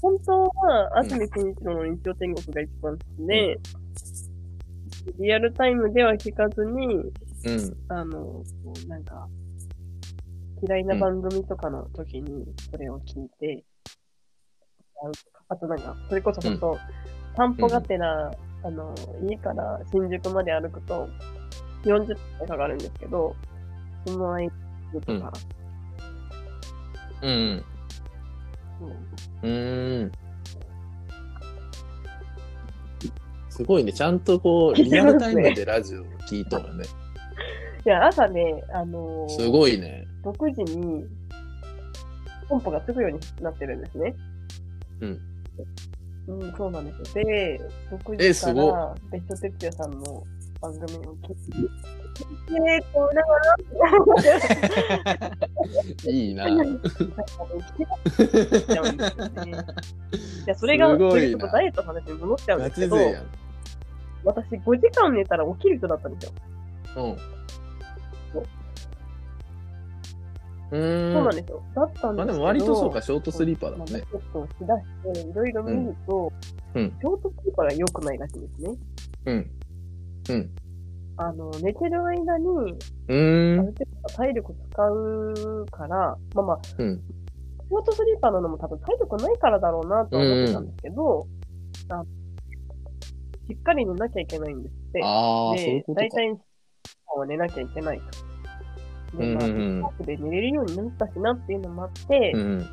[0.03, 3.61] 本当は、安住健一郎の日曜天国が一番好きで、
[5.19, 7.13] リアルタイムでは聞かずに、うん。
[7.89, 8.43] あの、
[8.89, 9.29] なんか、
[10.67, 13.65] 嫌いな番組とかの時にそれを聞いて、
[15.03, 15.11] あ
[15.49, 16.79] あとなんか、それこそ本当、
[17.37, 18.31] 散歩がてら、
[18.63, 18.95] あの、
[19.29, 21.09] 家から新宿まで歩くと
[21.85, 22.07] 40
[22.39, 23.35] 分かかるんですけど、
[24.07, 24.51] その間
[25.05, 25.33] とか、
[27.23, 27.31] うん。
[27.31, 27.63] うん
[29.43, 30.13] うーん。
[33.49, 33.93] すごいね。
[33.93, 36.85] ちゃんとこう、 リアルタイムでラジオを聞いとるね。
[37.85, 40.07] いや、朝ね、あのー、すごいね。
[40.25, 41.07] 6時に、
[42.49, 44.15] コンポがつくようになってるんですね。
[45.01, 45.21] うん。
[46.29, 47.25] うん、そうなんですよ。
[47.25, 50.25] で、6え時から、別所哲也さんの
[50.61, 51.61] 番組を聞いて、
[52.49, 53.29] で、こう、だか
[55.25, 55.41] ら、
[56.11, 56.49] いいな。
[56.49, 56.57] い
[60.47, 62.97] や、それが、ちょっとダイエットの話に戻っちゃうんガですけど。
[64.25, 66.33] 私5時間寝たら起きる人だったんですよ。
[66.97, 67.17] うん。
[70.71, 71.25] そう。
[71.25, 71.63] なんですよ。
[71.75, 72.13] だったんですけど。
[72.15, 74.03] まあでも割とそうか、ショートスリーパーだもんね。
[74.13, 76.33] まあちょっとしだして、いろいろ見ると、
[76.75, 78.79] うんうんショートスリーパーが良くないらしいんですね。
[79.27, 79.51] うん。
[80.29, 80.51] うん。
[81.19, 82.47] あの、寝てる間に、
[83.09, 83.57] うん。
[83.57, 87.03] る程度体力使うから、まあまあ、うん。
[87.69, 91.27] ショートスリーパーなのも多分体力ないからだろうなとは思ってたんですけど、
[91.89, 92.05] あ
[93.49, 95.01] しっかり寝なきゃいけないんですって。
[95.03, 96.01] ああ、そういうで、ことか。
[96.03, 96.41] 大体、
[97.17, 98.05] は寝なきゃいけないと。
[99.17, 102.67] で、まあ、うん近くで寝れるようになったしなっていうのもあって、うん。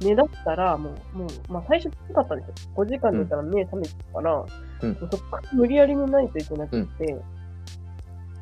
[0.00, 2.72] 寝だしたら、もう、もう、まあ最初きつかったんですよ。
[2.76, 7.16] 5時間寝たら目覚めてたから、うんもうそっから無理やり寝ないといけなくて、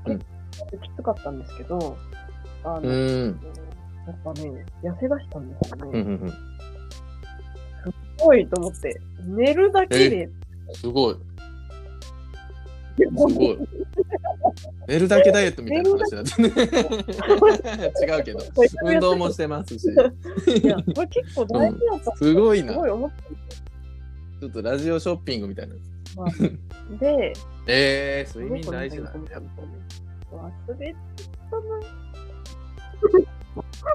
[0.06, 1.96] うんきつかったんですけど、
[2.64, 2.90] あうの。
[2.92, 6.00] やっぱね、痩せ出したんですよね。
[6.00, 6.30] うんうんうん。
[6.30, 6.36] す
[8.18, 10.28] ごいと思って、寝るだけで、
[10.74, 11.16] すごい。
[12.96, 13.58] すごい。
[14.88, 16.48] 寝るだけダイエットみたいな話だったね。
[18.16, 18.40] 違うけど、
[18.84, 19.88] 運動もしてますし。
[19.88, 22.16] いや、これ結構大事だった。
[22.16, 22.72] すごいな。
[22.72, 23.66] すごい思ったんですよ。
[24.40, 25.74] ちょっとラジオショッピングみたいな。
[26.16, 26.30] まあ、
[26.98, 27.32] で、
[27.66, 29.42] えー、睡眠大事なんだやっ
[30.32, 30.96] 忘れて
[31.50, 31.56] た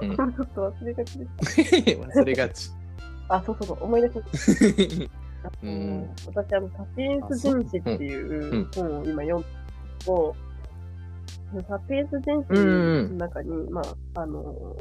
[0.02, 0.32] うんな。
[0.32, 1.30] ちょっと忘れがちでし
[1.96, 2.02] ぱ。
[2.04, 2.70] 忘れがち。
[3.28, 3.34] た。
[3.36, 5.08] あ、そうそうそう、思い出しあの
[5.62, 6.10] うん。
[6.26, 9.46] 私、あの、サピエンス全史っていう本を今読んで
[10.04, 10.34] と、
[11.68, 12.52] サピエンス全史
[13.12, 13.82] の中に、ま
[14.14, 14.76] あ、あの、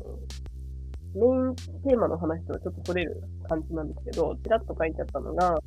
[1.15, 5.57] メインテーマの話とはちょっと取れる感じなんですけど、ちらっと書いてあったのが、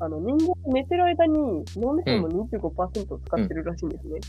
[0.00, 4.20] あの、人間寝てる間に脳みその25%を使ってるらしいんですね。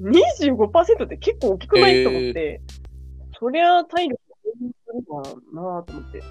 [0.00, 2.04] 25%って結構大きくない？
[2.04, 2.60] と思って、
[3.38, 4.20] そりゃ体力
[4.52, 5.22] するか
[5.52, 6.22] なと思って。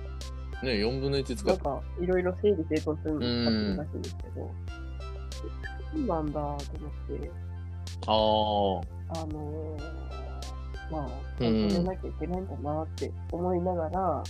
[0.63, 1.63] ね、4分の1使って。
[1.63, 4.51] なんか、いろいろ整理整頓するのに使ってるらしいんですけど、
[5.93, 6.57] そうなんだと思っ
[7.19, 7.31] て、
[8.07, 9.21] ああ。
[9.21, 10.03] あのー
[10.91, 11.05] まあ、
[11.39, 14.23] うん止めなきゃいけないんだなって思いながら、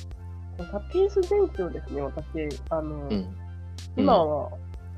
[0.71, 2.25] サピエンス全史をですね、私、
[2.69, 3.37] あのーうん。
[3.97, 4.49] 今は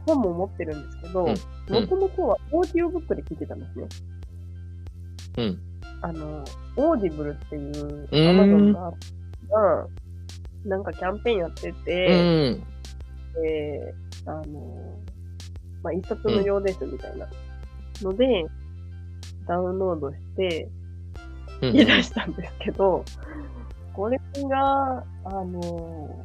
[0.05, 1.35] 本も持ってるんですけど、うん
[1.67, 3.87] もともとはオーディオブックで聞いてたんですね。
[5.37, 5.59] うん。
[6.01, 6.43] あの、
[6.75, 8.93] Audible っていううーんアマゾンが、
[10.65, 12.63] なんかキャンペーンやってうて、ん。
[13.41, 13.93] で、
[14.25, 14.43] あの、
[15.83, 17.27] まあ、一冊無料ですみたいな。
[18.01, 18.45] ので、
[19.47, 20.67] ダウンロードして、
[21.61, 21.73] うん。
[21.73, 23.05] 言い出したんですけど、
[23.93, 24.19] これ
[24.49, 26.23] が、あの、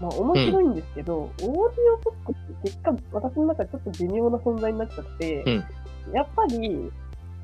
[0.00, 1.62] まあ、面白いんですけど、オーディオ
[2.04, 6.12] ブックって結果、私の中でちょっと微妙な存在になっちゃって、うん。
[6.12, 6.90] やっぱり、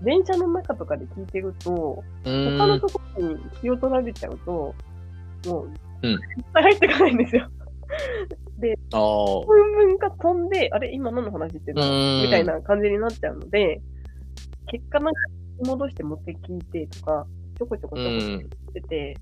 [0.03, 2.59] 電車の中とかで聞いてると、うん。
[2.59, 4.75] 他のところに気を取られちゃうと、
[5.47, 5.71] もう、
[6.03, 6.23] うん絶
[6.53, 7.49] 対入ってかないんですよ。
[8.93, 9.47] ああ。
[9.47, 11.83] 分分が飛んで、あれ今何の話してるの？
[12.19, 12.45] みみたい。
[12.45, 13.81] な感じになっちゃうので、
[14.71, 15.21] 結果なんか
[15.67, 17.27] 戻して持って聞いてとか、
[17.59, 18.21] ちょこちょこちょこうん。
[18.21, 19.17] してて、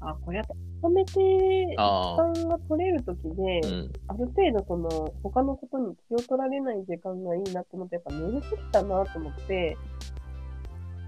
[0.00, 1.76] あ、これやっぱまとめて、時。
[1.76, 3.92] 間が取れるときで、うん。
[4.08, 9.76] ある程度その、他のことに気を取られない時間がいいなって思って、やっぱ寝るときだなと思って、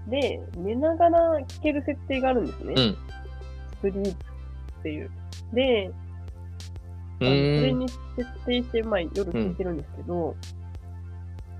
[0.09, 2.73] で、寝ながら聞ける設定があるんですね。
[2.75, 2.97] うん。
[3.81, 4.13] スリープっ
[4.83, 5.11] ていう。
[5.53, 5.91] で、
[7.19, 7.73] それ。
[7.73, 10.35] に設定して、まあ、夜聞いてるんですけど、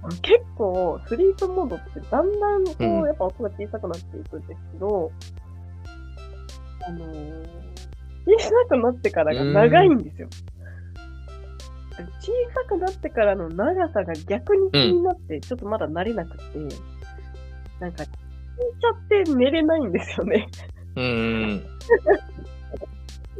[0.03, 5.11] あの結構、スリープモードってだんだんこう、うんやっぱ音が小さくなっていくんですけど、
[6.87, 7.67] あのー
[8.27, 10.27] 小さくなってからが長いんですよ。
[12.19, 16.43] 小さくなってからの長さが逆に気になって、ちょっとまだ慣れなくて、
[17.79, 20.47] なんか、聞いちゃって寝れないんですよね。
[20.95, 21.63] うーん。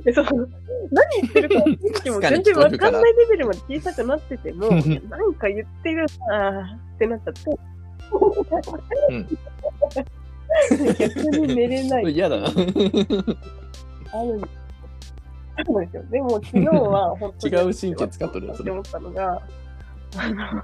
[0.04, 0.48] で、その、
[0.92, 1.72] 何言ってるか正
[2.10, 7.42] 直も全然わかんないレベルまで小さくなってても、い やなんか言ってるなーってなっちゃって。
[11.10, 12.12] 逆に寝れない。
[12.14, 12.48] 嫌だな。
[12.48, 12.52] あ
[14.24, 14.48] るんで
[15.92, 16.04] すよ。
[16.10, 19.42] でも昨日は本当に違う神経使っとるよそれって思ったのが、
[20.18, 20.64] あの、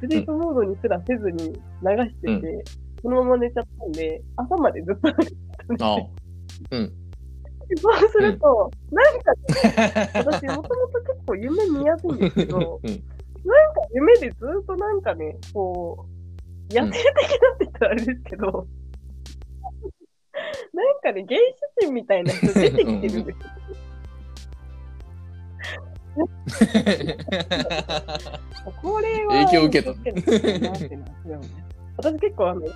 [0.00, 1.58] スリープモードにすらせずに流
[2.08, 2.64] してて、
[3.02, 6.10] そのまま寝ちゃったんで、朝までずっと流してたんですああよ。。
[7.76, 9.32] そうすると、なんか、
[10.14, 12.90] 私もともと結構夢見やすいんですけど、うん。
[12.90, 16.06] なんか夢でずっとなんかね、こ
[16.70, 18.66] う、野生的なって言ったらあれですけど、
[20.72, 21.38] なんかね、原
[21.78, 23.24] 始人みたいな人出てきてるんですよ。
[28.82, 29.94] これは、影響受けた
[31.96, 32.70] 私結構あの、出っ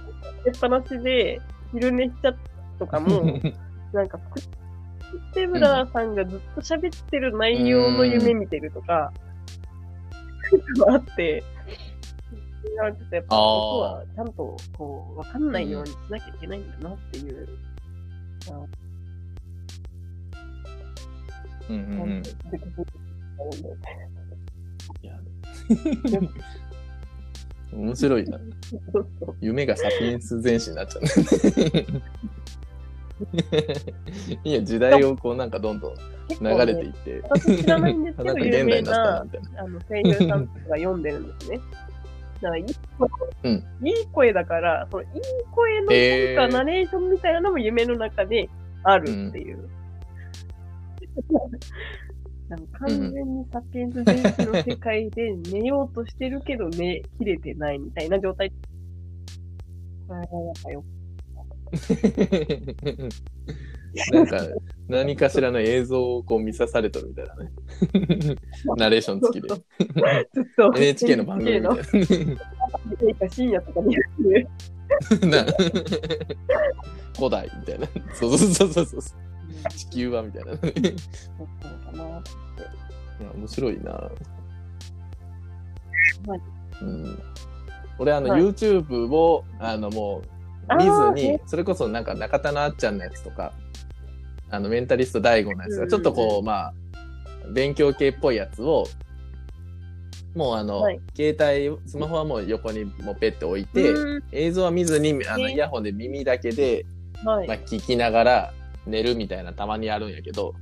[0.61, 1.41] 放しで
[1.73, 2.35] 昼寝しちゃ
[2.79, 3.41] とかも、
[3.93, 4.19] なんか、
[5.13, 9.13] クリステブラーさんがずっと喋ってる内容の夢見てるとか、
[10.89, 11.45] あって、
[12.65, 17.49] ちょっとやっぱ、音はちゃんと、こう、わかんないようにしなきゃいけないんだなっていう、
[21.69, 22.23] うんうんうん
[25.03, 25.19] いや
[27.73, 28.39] 面白いな。
[29.41, 31.05] 夢がサピエンス全史になっちゃう。
[34.45, 35.95] いや、時代をこうなんかどんどん
[36.29, 39.21] 結流れていって、私知らないんですけど、 有名な。
[39.21, 39.25] あ
[39.69, 41.61] の声優さんとかが読んでるんですね。
[42.41, 42.65] だからいい
[42.99, 43.09] 声、
[43.45, 45.09] うんいい声だから、そのいい
[45.51, 48.49] 声のなんかナレーションみたいなのも夢の中で
[48.83, 49.69] あるっていう。
[52.49, 58.53] なんか完全にサピエンス全史の世界で寝ようとしてるけど寝切れてないみたいな状態。
[60.07, 60.85] これはやっぱよ
[64.13, 64.41] なんか、
[64.89, 67.51] 何かしらの映像をこう見さされとるみたいなね。
[68.77, 69.55] ナレーション付きで。
[70.77, 73.29] NHK の番組みたいいな。
[73.29, 73.97] 深夜とかに
[77.17, 77.87] 古代みたいな。
[78.15, 79.01] そうそうそうそう。
[79.77, 80.53] 地球はみたいな。
[80.53, 80.57] い。
[83.23, 83.93] や面白いな。
[83.93, 84.11] は
[86.37, 86.41] い
[86.83, 87.23] うん、
[87.99, 93.53] 俺あの、はい YouTube をあのもうあ見ーずにそれこそなんか中田のあっちゃんのやつとか
[94.51, 96.75] あのメンタリスト大悟のやつがちょっとこう、まあ
[97.53, 98.87] 勉強系っぽいやつを
[100.35, 101.01] もうあの、はい。
[101.15, 101.37] 携
[101.69, 104.23] 帯スマホはもう横にもうペッて置いて、うん。
[104.33, 106.87] 映像は見ずにあのねイヤホンで耳だけで、
[107.25, 107.49] はい。
[107.49, 108.55] まあ、聞きながら
[108.87, 110.55] 寝るみたいなたまにあるんやけど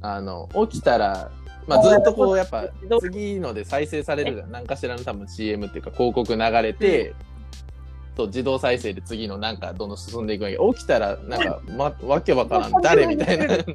[0.00, 1.30] あの起きたら、
[1.66, 2.68] まあ、ずっとこうやっぱ
[3.00, 4.50] 次ので再生されるじゃん。
[4.50, 7.14] 何かしらの多分 CM っていうか広告流れて、
[8.16, 13.72] と自動再生で次のなんかどんどん進んでいくんやけど起きたらなんか、ま、わけわからん誰みたいななんか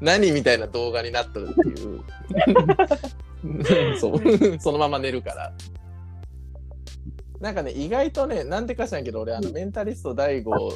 [0.00, 1.96] 何みたいな動画になっとるってい
[3.94, 5.52] う そうそのまま寝るから。
[7.40, 10.72] なんかね、意外とね、なんでか知らんけど、俺、あの、メンタリスト大悟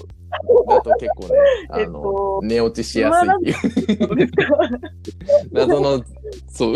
[0.68, 1.34] だと結構ね、
[1.70, 3.56] あ えっの、と寝落ちしやすいっ
[3.86, 4.28] ていう。
[5.52, 6.04] 謎の、
[6.48, 6.74] そう。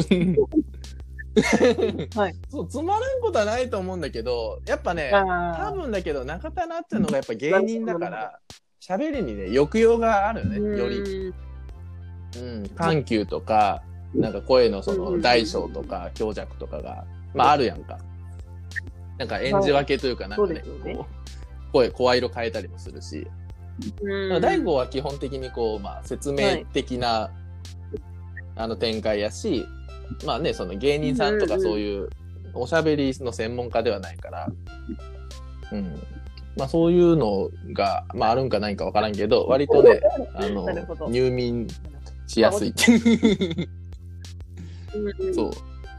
[2.14, 2.34] はい。
[2.50, 8.38] そう、つまらんことはないと思うんだけど、やっぱね、あ多分だけど、中田なっちゃんのがやっぱ芸人だから、
[8.80, 11.02] 喋りにね、抑揚があるよね、より。
[11.02, 11.34] り。
[12.36, 13.82] うん、緩急とか、
[14.14, 17.04] なんか声のその大小とか強弱とかが、
[17.34, 17.98] まああるやんか。
[19.18, 21.06] なんか演じ分けというか、なんかねこ
[21.68, 23.26] う声、声色変えたりもするし、
[24.02, 27.30] うん大悟は基本的にこう、まあ説明的な、
[28.56, 29.66] あの展開やし、
[30.24, 32.08] まあね、その芸人さんとかそういう
[32.54, 34.48] おしゃべりの専門家ではないから、
[35.72, 36.00] うん。
[36.56, 40.00] まあそういうのが、まああるんかないんかわからんけど、割とね、
[40.34, 40.66] あの
[41.08, 41.66] 入眠
[42.26, 42.72] しやすい。
[45.34, 45.50] そう。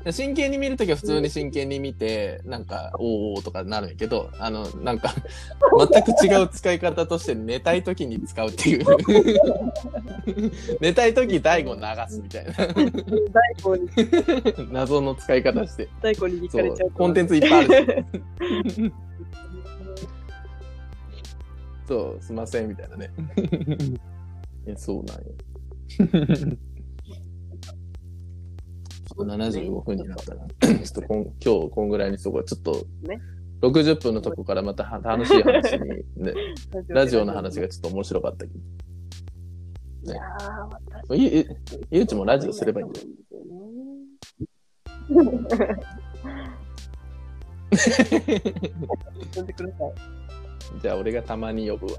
[0.06, 5.12] で真剣に見るときは普通に真剣に見て、なんか、おーおーとかなるんやけど、あの、なんか、
[5.92, 8.86] 全く違う使い方として寝たいときに使うっていう。
[10.80, 12.68] 寝たいとき大悟流すみたいな大
[13.58, 13.90] 悟に、
[14.72, 15.90] 謎の使い方して。
[16.04, 16.92] 大悟に行そかれちゃうう。
[16.92, 18.06] コンテンツいっぱいある
[18.70, 18.94] し。
[21.90, 23.12] そう、すいません、みたいなね。
[24.68, 25.24] いや、そうなんよ。
[29.24, 32.44] 75分になったら、ちょっとこん今日こんぐらいにしとこう。
[32.44, 33.20] ちょっとね、
[33.62, 35.90] 60分のとこからまたは楽しい話に、
[36.24, 36.34] ね、
[36.88, 41.16] ラジオの話がちょっと面白かったけいやー、ど。
[41.16, 43.08] ゆうちもラジオすればいいん だよ。
[50.82, 51.94] じゃあ俺がたまに呼ぶわ。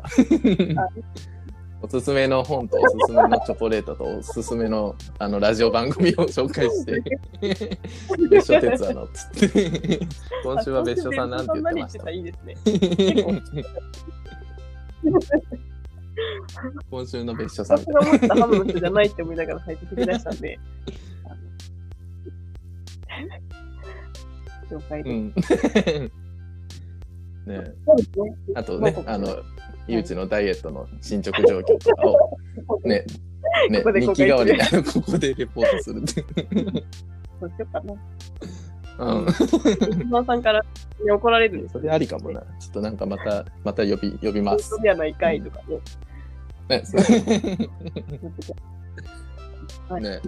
[1.82, 7.02] おすすめの本とおすすめのチョコレートとおすすめの あのラジオ番組を紹介して、
[8.30, 10.00] 別所哲也のつって、
[10.42, 12.04] 今週は別所さんなんて言ってました。
[12.04, 12.06] あ
[16.90, 17.78] 今週の別所さん。
[17.78, 20.58] 私が思ったハムの人じゃないって思いながら最き出したんで。
[24.70, 25.12] 了解うで
[27.92, 28.34] うですね。
[28.54, 29.28] あとね、あの、
[29.88, 33.04] ゆうちのダイエットの進捗状況とかを、ね、
[33.70, 36.24] ね日記代わりにあのここでレポートするって。
[37.40, 37.94] そうしようかな。
[38.98, 39.26] うん。
[39.28, 40.62] 石間さんから
[41.14, 42.40] 怒られるんですそれありかもな。
[42.40, 44.82] ちょっとなんかまた、また呼び、呼びます本当。
[44.82, 45.78] ではないかいとかね。
[46.68, 46.96] ね、そ
[50.00, 50.20] ね。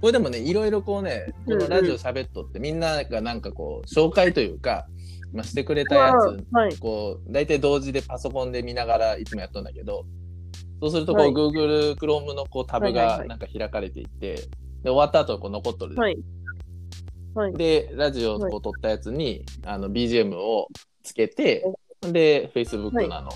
[0.00, 4.86] これでもね、いろいろこうね、このラジオ喋っとって、みんながなんかこう、紹介というか、
[5.34, 6.76] まあ、してくれたやつ、はい。
[6.78, 10.06] こう、大体同時でパソコンで見ながらいつもやっとんだけど、
[10.80, 14.44] そうするとこう、はい Google Chrome のこうタブはいはいはいがなんか開かれていって、で、
[14.84, 15.96] 終わった後こう残っとる。
[15.96, 16.16] はい。
[17.34, 17.52] はい。
[17.54, 20.68] で、ラジオをこう撮ったやつに、あの、BGM を
[21.02, 21.64] つけて、
[22.00, 23.30] で、Facebook のあの、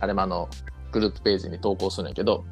[0.00, 0.48] あれもあの、
[0.92, 2.44] グループページに投稿するんやけど、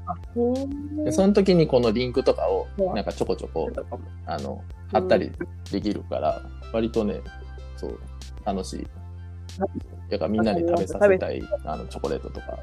[1.05, 3.70] でその時にこのリンクとかをなんかちょこちょこ
[4.27, 4.62] あの
[4.93, 5.32] 貼ったり
[5.73, 6.43] できるから、
[6.73, 7.23] 割とね
[7.77, 7.98] そう
[8.47, 8.86] 楽しい。
[10.10, 12.59] だからみんなに食べさせたいあのチョコレートとか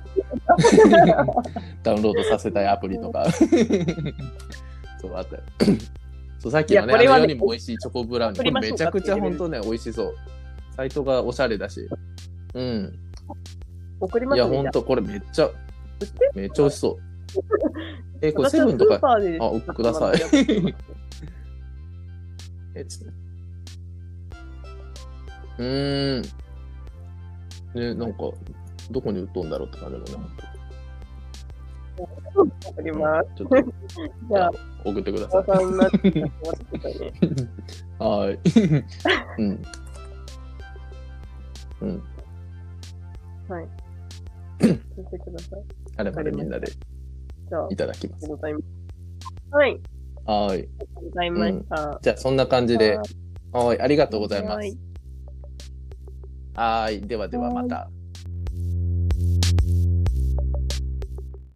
[1.84, 3.26] ダウンロードさせたいアプリとか
[5.02, 5.44] そうあったよ。
[6.40, 10.16] そうさっきのねねの世にも美味しいチョコブラウニーこれめちゃくちゃ本当ね美味しそう。
[10.76, 11.88] サイトがおしゃれだし。
[12.54, 12.64] うん。
[12.64, 13.36] いや、
[14.00, 14.58] 送りますね。
[14.58, 15.50] ほんと、これめっちゃ、
[16.34, 16.98] めっちゃ美味しそう。
[18.22, 20.18] え、これセブンとかあ、ください。
[22.76, 22.86] え。
[25.58, 26.22] うーん。
[27.74, 28.20] ね、なんか、
[28.92, 30.26] どこに売っとんだろうって感じだね、
[32.66, 33.30] 送ります。
[33.36, 33.56] ちょっと、
[34.30, 34.52] じゃあ、
[34.86, 35.44] 送ってください。
[38.00, 38.84] はーい。
[39.40, 39.64] うん。
[41.82, 42.04] うん。
[43.48, 43.68] はい。
[44.60, 45.64] 送ってください。
[45.98, 48.30] あれまでみんなでじゃあ、あいただきます。
[48.32, 49.82] はい。
[50.26, 50.62] はーい。
[50.62, 52.00] ありがとうございました。
[52.02, 52.98] じゃあ、そんな感じで、
[53.52, 53.82] はい。
[53.82, 54.93] ありがとうございます
[56.54, 57.02] はい。
[57.02, 57.90] ではではまた。